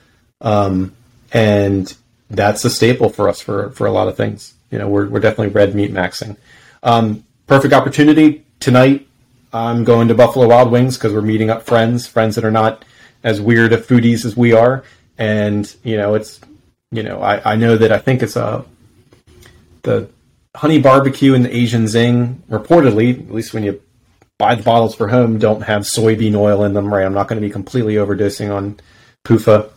[0.41, 0.95] Um,
[1.33, 1.95] and
[2.31, 4.55] that's a staple for us for for a lot of things.
[4.71, 6.37] You know, we're we're definitely red meat maxing.
[6.83, 9.07] Um, perfect opportunity tonight.
[9.53, 12.85] I'm going to Buffalo Wild Wings because we're meeting up friends, friends that are not
[13.25, 14.85] as weird of foodies as we are.
[15.19, 16.41] And you know, it's
[16.93, 18.65] you know, I, I know that I think it's a
[19.83, 20.09] the
[20.55, 23.81] honey barbecue and the Asian zing reportedly, at least when you
[24.39, 26.93] buy the bottles for home, don't have soybean oil in them.
[26.93, 28.79] Right, I'm not going to be completely overdosing on
[29.25, 29.71] PUFA.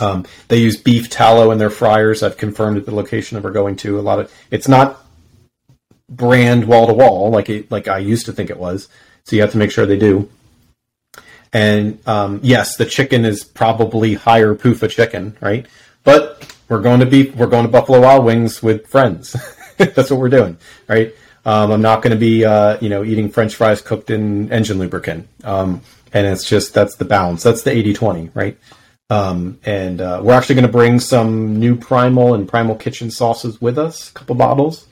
[0.00, 2.22] Um, they use beef tallow in their fryers.
[2.22, 3.98] I've confirmed at the location that we're going to.
[3.98, 5.04] A lot of it's not
[6.08, 8.88] brand wall to wall like it, like I used to think it was.
[9.24, 10.30] So you have to make sure they do.
[11.52, 15.66] And um, yes, the chicken is probably higher PUFA chicken, right?
[16.04, 19.36] But we're going to be we're going to Buffalo Wild Wings with friends.
[19.76, 21.14] That's what we're doing, right?
[21.44, 24.78] Um, I'm not going to be uh, you know eating French fries cooked in engine
[24.78, 25.28] lubricant.
[25.44, 25.82] Um,
[26.12, 27.42] and it's just that's the balance.
[27.42, 28.58] That's the 80-20, right?
[29.08, 33.60] Um, and uh, we're actually going to bring some new Primal and Primal Kitchen sauces
[33.60, 34.86] with us, a couple bottles,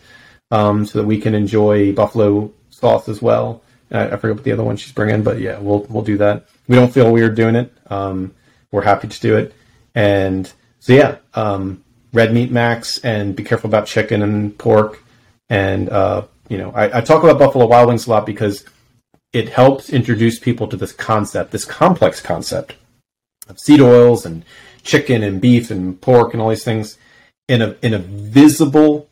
[0.51, 3.63] um, so that we can enjoy buffalo sauce as well.
[3.91, 6.47] I, I forget what the other one she's bringing, but yeah, we'll we'll do that.
[6.69, 7.73] We don't feel weird doing it.
[7.89, 8.35] Um,
[8.71, 9.53] we're happy to do it,
[9.95, 15.03] and so yeah, um, red meat max, and be careful about chicken and pork,
[15.49, 18.65] and uh, you know, I, I talk about Buffalo Wild Wings a lot because
[19.33, 22.77] it helps introduce people to this concept, this complex concept
[23.49, 24.45] of seed oils and
[24.83, 26.99] chicken and beef and pork and all these things
[27.49, 29.09] in a in a visible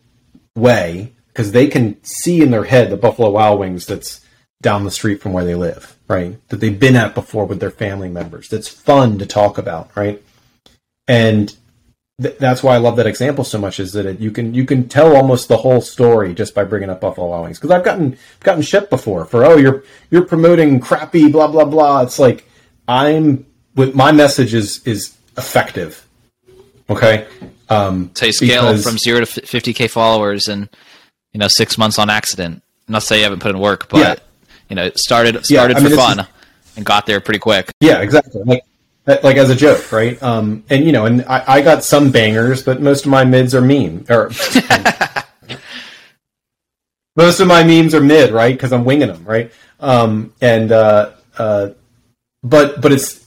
[0.54, 4.24] way because they can see in their head the Buffalo Wild Wings that's
[4.60, 6.36] down the street from where they live, right?
[6.48, 8.48] That they've been at before with their family members.
[8.48, 10.22] That's fun to talk about, right?
[11.08, 11.54] And
[12.20, 13.80] th- that's why I love that example so much.
[13.80, 16.90] Is that it, you can you can tell almost the whole story just by bringing
[16.90, 17.58] up Buffalo Wild Wings.
[17.58, 22.02] Because I've gotten gotten shit before for oh you're you're promoting crappy blah blah blah.
[22.02, 22.46] It's like
[22.86, 26.06] I'm with my message is is effective
[26.90, 27.26] Okay.
[27.70, 30.68] Um, So you scale because- from zero to fifty k followers in
[31.32, 32.62] you know six months on accident.
[32.88, 34.14] Not say you haven't put in work, but Yeah.
[34.68, 36.26] you know it started Yeah, started mean, for this fun is-
[36.76, 37.70] and got there pretty quick.
[37.80, 38.42] Yeah, exactly.
[38.44, 38.64] Like,
[39.24, 40.22] like as a joke, right?
[40.22, 43.54] Um, and you know, and I, I got some bangers, but most of my mids
[43.54, 44.04] are mean.
[44.10, 44.30] Or
[47.16, 48.54] most of my memes are mid, right?
[48.54, 49.52] Because I'm winging them, right?
[49.80, 51.68] Um, and uh, uh,
[52.42, 53.21] but but it's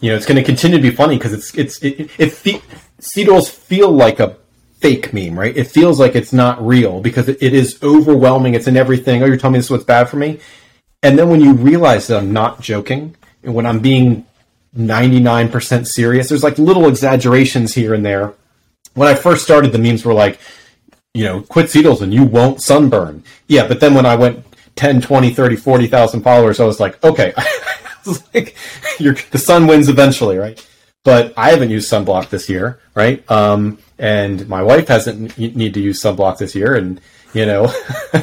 [0.00, 2.62] you know it's going to continue to be funny because it's it's it, it fe-
[2.98, 4.36] seed oils feel like a
[4.80, 5.56] fake meme, right?
[5.56, 8.54] It feels like it's not real because it, it is overwhelming.
[8.54, 9.22] It's in everything.
[9.22, 10.40] Oh, you're telling me this is what's bad for me,
[11.02, 14.26] and then when you realize that I'm not joking and when I'm being
[14.76, 18.32] 99% serious, there's like little exaggerations here and there.
[18.94, 20.40] When I first started, the memes were like,
[21.12, 23.22] you know, quit seed oils and you won't sunburn.
[23.46, 24.44] Yeah, but then when I went
[24.76, 27.32] 10, 20, 30, 40,000 followers, I was like, okay,
[28.34, 28.56] like,
[28.98, 30.64] the sun wins eventually, right?
[31.04, 33.28] But I haven't used sunblock this year, right?
[33.30, 37.00] Um, and my wife hasn't need to use sunblock this year, and
[37.34, 37.72] you know,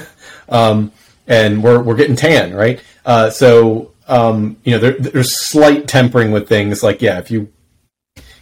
[0.50, 0.92] um,
[1.28, 2.82] and we're we're getting tan, right?
[3.06, 7.52] Uh, so um, you know, there, there's slight tempering with things like yeah, if you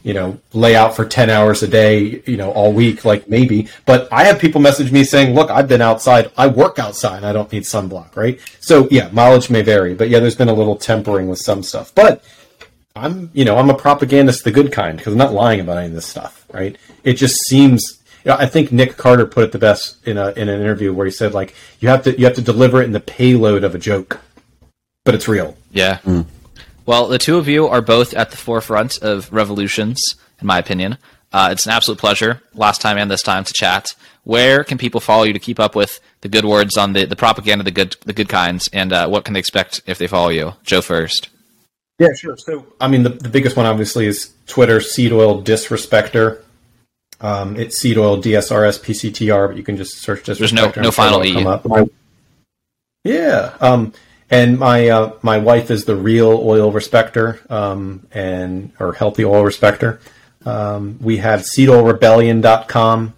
[0.04, 3.68] you know lay out for 10 hours a day you know all week like maybe.
[3.86, 6.32] But i have people message me saying look i've been outside.
[6.38, 7.24] I work outside.
[7.24, 8.40] I don't need sunblock right?
[8.60, 9.94] So yeah mileage may vary.
[9.94, 11.94] But yeah there's been a little tempering with some stuff.
[11.94, 12.24] But
[12.96, 15.88] i'm you know i'm a propagandist the good kind because i'm not lying about any
[15.88, 16.78] of this stuff right?
[17.04, 20.30] It just seems you know, I think Nick Carter put it the best in a
[20.32, 22.86] in an interview where he said like you have to you have to deliver it
[22.86, 24.20] in the payload of a joke,
[25.06, 25.56] but it's real.
[25.72, 25.98] Yeah.
[26.00, 26.22] Hmm.
[26.90, 30.02] Well, the two of you are both at the forefront of revolutions,
[30.42, 30.98] in my opinion.
[31.32, 33.94] Uh, it's an absolute pleasure, last time and this time, to chat.
[34.24, 37.16] Where can people follow you to keep up with the good words on the, the
[37.16, 40.30] propaganda, the good the good kinds, and uh, what can they expect if they follow
[40.30, 40.54] you?
[40.64, 41.30] Joe first.
[42.00, 42.36] Yeah, sure.
[42.38, 46.42] So, I mean, the, the biggest one obviously is Twitter seed oil disrespecter.
[47.22, 50.38] Um, it's seed oil DSRS PCTR, but you can just search disrespecter.
[50.40, 51.46] There's no- no final E.
[51.46, 51.68] up.
[53.04, 53.54] Yeah.
[53.62, 53.94] Um,
[54.30, 59.44] and my uh, my wife is the real oil respecter, um, and or healthy oil
[59.44, 60.00] respecter.
[60.46, 63.14] Um, we have seedoilrebellion.com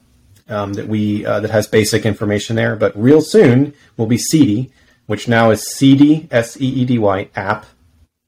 [0.49, 4.72] um, that we uh, that has basic information there, but real soon will be Seedy,
[5.05, 7.66] which now is Seedy S E E D Y app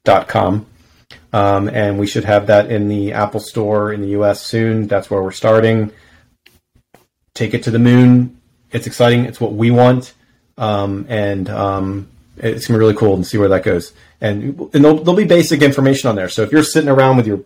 [0.03, 0.65] dot com.
[1.31, 4.87] Um, and we should have that in the Apple Store in the US soon.
[4.87, 5.91] That's where we're starting.
[7.33, 8.39] Take it to the moon.
[8.71, 9.25] It's exciting.
[9.25, 10.13] It's what we want.
[10.57, 12.07] Um, and um,
[12.37, 13.93] it's gonna be really cool and see where that goes.
[14.21, 16.29] And and there'll, there'll be basic information on there.
[16.29, 17.43] So if you're sitting around with your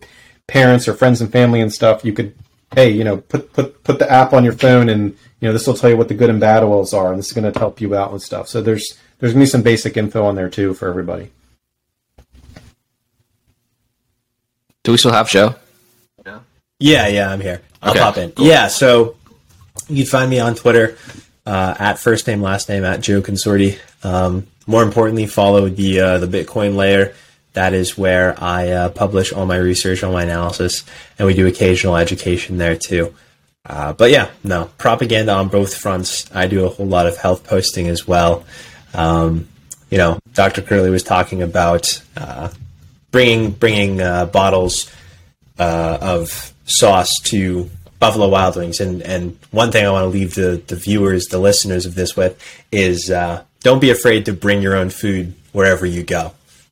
[0.48, 2.36] parents or friends and family and stuff, you could,
[2.74, 5.68] hey, you know, put put put the app on your phone, and you know this
[5.68, 7.60] will tell you what the good and bad oils are, and this is going to
[7.60, 8.48] help you out with stuff.
[8.48, 11.32] So there's there's gonna be some basic info on there too for everybody.
[14.84, 15.56] Do we still have Joe?
[16.26, 16.40] Yeah,
[16.80, 17.62] yeah, yeah I'm here.
[17.82, 18.34] I'll Okay, pop in.
[18.38, 19.18] Yeah, so
[19.90, 20.98] you can find me on Twitter
[21.46, 23.80] uh, at first name last name at Joe Consorti.
[24.04, 27.14] Um, more importantly, follow the uh, the Bitcoin layer.
[27.54, 30.84] That is where I uh, publish all my research, all my analysis,
[31.18, 33.16] and we do occasional education there too.
[33.66, 36.30] Uh, but yeah, no propaganda on both fronts.
[36.36, 38.46] I do a whole lot of health posting as well.
[38.94, 39.48] Um,
[39.90, 40.62] you know, Dr.
[40.62, 42.50] Curley was talking about uh,
[43.12, 44.92] bringing bringing uh, bottles
[45.58, 48.80] uh, of sauce to Buffalo Wild Wings.
[48.80, 52.16] And, and one thing I want to leave the, the viewers, the listeners of this
[52.16, 52.40] with
[52.72, 56.32] is uh, don't be afraid to bring your own food wherever you go.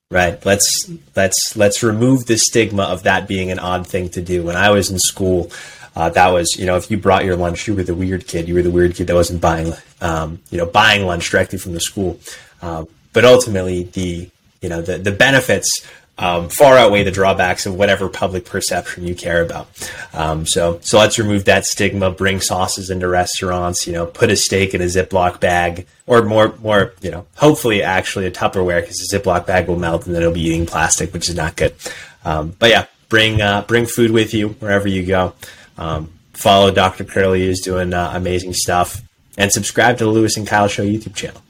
[0.09, 0.43] Right.
[0.45, 4.43] Let's let's let's remove the stigma of that being an odd thing to do.
[4.43, 5.51] When I was in school,
[5.93, 8.47] uh, that was you know if you brought your lunch, you were the weird kid.
[8.47, 11.73] You were the weird kid that wasn't buying um, you know buying lunch directly from
[11.73, 12.17] the school.
[12.61, 14.29] Uh, but ultimately, the
[14.61, 15.85] you know the the benefits
[16.17, 19.67] um, far outweigh the drawbacks of whatever public perception you care about.
[20.13, 22.11] Um, so, so let's remove that stigma.
[22.11, 23.85] Bring sauces into restaurants.
[23.85, 26.93] You know, put a steak in a Ziploc bag, or more, more.
[27.01, 30.33] You know, hopefully, actually a Tupperware because a Ziploc bag will melt and then it'll
[30.33, 31.75] be eating plastic, which is not good.
[32.23, 35.33] Um, but yeah, bring uh, bring food with you wherever you go.
[35.77, 37.03] Um, follow Dr.
[37.03, 39.01] Curley, who's doing uh, amazing stuff,
[39.37, 41.41] and subscribe to the Louis and Kyle Show YouTube channel.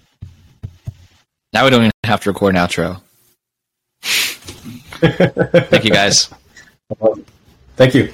[1.54, 3.02] Now we don't even have to record an outro.
[5.00, 6.30] Thank you guys.
[7.76, 8.12] Thank you.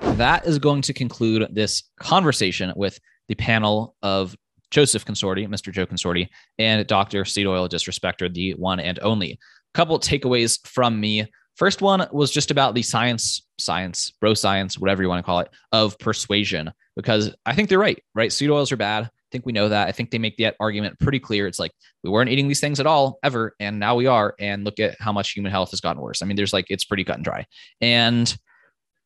[0.00, 2.98] that is going to conclude this conversation with
[3.28, 4.36] the panel of
[4.70, 5.72] Joseph Consorti, Mr.
[5.72, 7.24] Joe Consorti, and Dr.
[7.24, 9.38] Seed Oil Disrespecter, the one and only.
[9.74, 11.26] Couple takeaways from me.
[11.56, 15.40] First one was just about the science, science, bro science, whatever you want to call
[15.40, 18.32] it, of persuasion, because I think they're right, right?
[18.32, 19.10] Seed oils are bad.
[19.30, 19.88] Think we know that.
[19.88, 21.46] I think they make that argument pretty clear.
[21.46, 21.72] It's like
[22.02, 24.34] we weren't eating these things at all ever, and now we are.
[24.38, 26.22] And look at how much human health has gotten worse.
[26.22, 27.46] I mean, there's like, it's pretty cut and dry.
[27.80, 28.34] And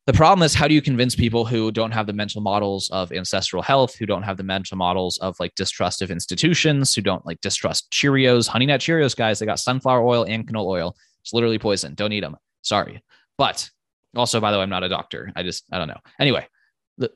[0.07, 3.13] the problem is how do you convince people who don't have the mental models of
[3.13, 7.25] ancestral health who don't have the mental models of like distrust of institutions who don't
[7.25, 11.33] like distrust cheerios honey nut cheerios guys they got sunflower oil and canola oil it's
[11.33, 13.03] literally poison don't eat them sorry
[13.39, 13.69] but
[14.17, 16.47] also by the way i'm not a doctor i just i don't know anyway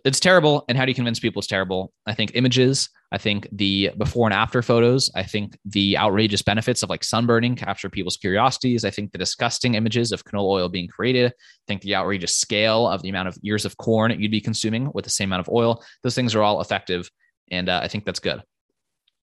[0.05, 3.49] it's terrible and how do you convince people it's terrible i think images i think
[3.53, 8.17] the before and after photos i think the outrageous benefits of like sunburning capture people's
[8.17, 12.37] curiosities i think the disgusting images of canola oil being created i think the outrageous
[12.37, 15.47] scale of the amount of ears of corn you'd be consuming with the same amount
[15.47, 17.11] of oil those things are all effective
[17.51, 18.43] and uh, i think that's good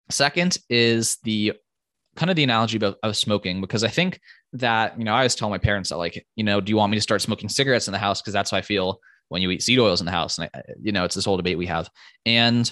[0.10, 1.54] second is the
[2.16, 4.20] kind of the analogy of, of smoking because i think
[4.54, 6.92] that you know i always tell my parents that like you know do you want
[6.92, 9.00] me to start smoking cigarettes in the house because that's how i feel
[9.30, 10.38] when you eat seed oils in the house.
[10.38, 11.90] And I, you know, it's this whole debate we have.
[12.26, 12.72] And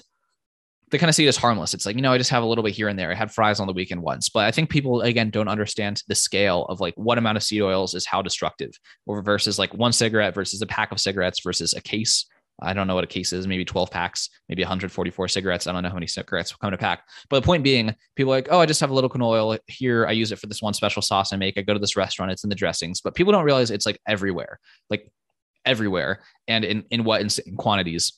[0.94, 1.74] they kind of see it as harmless.
[1.74, 3.10] It's like, you know, I just have a little bit here and there.
[3.10, 6.14] I had fries on the weekend once, but I think people again don't understand the
[6.14, 8.70] scale of like what amount of seed oils is how destructive,
[9.08, 12.28] or versus like one cigarette versus a pack of cigarettes versus a case.
[12.62, 15.66] I don't know what a case is, maybe 12 packs, maybe 144 cigarettes.
[15.66, 17.02] I don't know how many cigarettes come in a pack.
[17.28, 19.58] But the point being, people are like, oh, I just have a little canola oil
[19.66, 20.06] here.
[20.06, 21.58] I use it for this one special sauce I make.
[21.58, 23.02] I go to this restaurant, it's in the dressings.
[23.02, 24.60] But people don't realize it's like everywhere.
[24.91, 25.12] Like
[25.66, 28.14] everywhere and in, in what in, in quantities.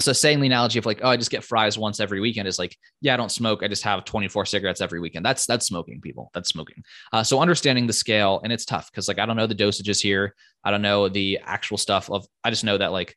[0.00, 2.58] So saying the analogy of like, oh, I just get fries once every weekend is
[2.58, 3.62] like, yeah, I don't smoke.
[3.62, 5.24] I just have 24 cigarettes every weekend.
[5.24, 6.30] That's that's smoking, people.
[6.34, 6.82] That's smoking.
[7.12, 10.00] Uh, so understanding the scale, and it's tough because like I don't know the dosages
[10.00, 10.34] here.
[10.64, 12.26] I don't know the actual stuff of.
[12.42, 13.16] I just know that like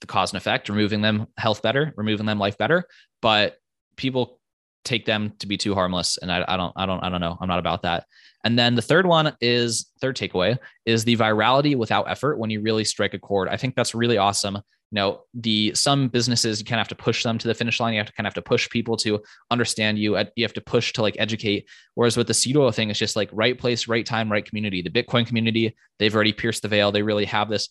[0.00, 2.84] the cause and effect, removing them health better, removing them life better.
[3.20, 3.56] But
[3.96, 4.40] people
[4.84, 7.36] take them to be too harmless, and I, I don't, I don't, I don't know.
[7.40, 8.06] I'm not about that.
[8.44, 12.60] And then the third one is third takeaway is the virality without effort when you
[12.60, 13.48] really strike a chord.
[13.48, 14.58] I think that's really awesome.
[14.92, 17.80] You know, the some businesses you kind of have to push them to the finish
[17.80, 17.94] line.
[17.94, 20.18] You have to kind of have to push people to understand you.
[20.36, 21.66] You have to push to like educate.
[21.94, 24.82] Whereas with the seed oil thing, it's just like right place, right time, right community.
[24.82, 26.92] The Bitcoin community, they've already pierced the veil.
[26.92, 27.70] They really have this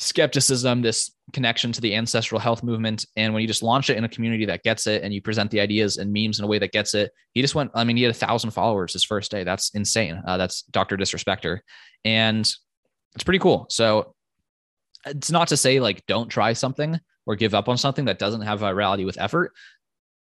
[0.00, 3.06] skepticism, this connection to the ancestral health movement.
[3.16, 5.52] And when you just launch it in a community that gets it and you present
[5.52, 7.96] the ideas and memes in a way that gets it, he just went, I mean,
[7.96, 9.44] he had a thousand followers his first day.
[9.44, 10.20] That's insane.
[10.26, 10.96] Uh, that's Dr.
[10.96, 11.60] Disrespecter.
[12.04, 12.50] And
[13.14, 13.66] it's pretty cool.
[13.68, 14.14] So
[15.06, 18.42] it's not to say like don't try something or give up on something that doesn't
[18.42, 19.52] have virality with effort,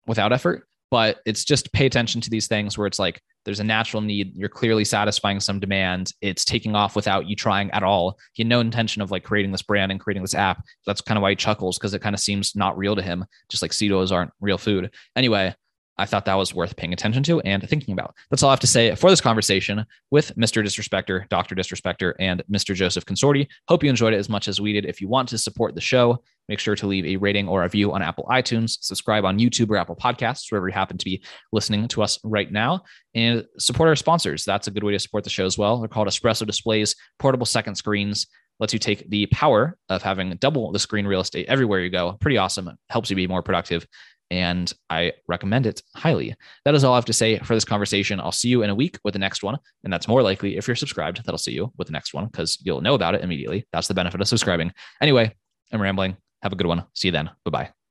[0.05, 3.63] without effort but it's just pay attention to these things where it's like there's a
[3.63, 8.17] natural need you're clearly satisfying some demand it's taking off without you trying at all.
[8.33, 10.63] He had no intention of like creating this brand and creating this app.
[10.85, 13.25] That's kind of why he chuckles because it kind of seems not real to him
[13.49, 14.91] just like seed oils aren't real food.
[15.15, 15.53] Anyway
[15.97, 18.15] I thought that was worth paying attention to and thinking about.
[18.29, 20.63] That's all I have to say for this conversation with Mr.
[20.63, 21.55] Disrespecter, Dr.
[21.55, 22.75] Disrespecter, and Mr.
[22.75, 23.47] Joseph Consorti.
[23.67, 24.85] Hope you enjoyed it as much as we did.
[24.85, 27.63] If you want to support the show, make sure to leave a rating or a
[27.63, 31.23] review on Apple iTunes, subscribe on YouTube or Apple Podcasts, wherever you happen to be
[31.51, 32.83] listening to us right now,
[33.13, 34.43] and support our sponsors.
[34.43, 35.79] That's a good way to support the show as well.
[35.79, 38.27] They're called Espresso Displays, portable second screens
[38.59, 42.13] lets you take the power of having double the screen real estate everywhere you go.
[42.21, 42.71] Pretty awesome.
[42.89, 43.85] Helps you be more productive
[44.31, 46.35] and I recommend it highly.
[46.63, 48.19] That is all I have to say for this conversation.
[48.19, 49.57] I'll see you in a week with the next one.
[49.83, 52.57] And that's more likely if you're subscribed, that'll see you with the next one because
[52.61, 53.65] you'll know about it immediately.
[53.71, 54.71] That's the benefit of subscribing.
[55.01, 55.33] Anyway,
[55.71, 56.17] I'm rambling.
[56.41, 56.85] Have a good one.
[56.93, 57.29] See you then.
[57.43, 57.84] Bye bye.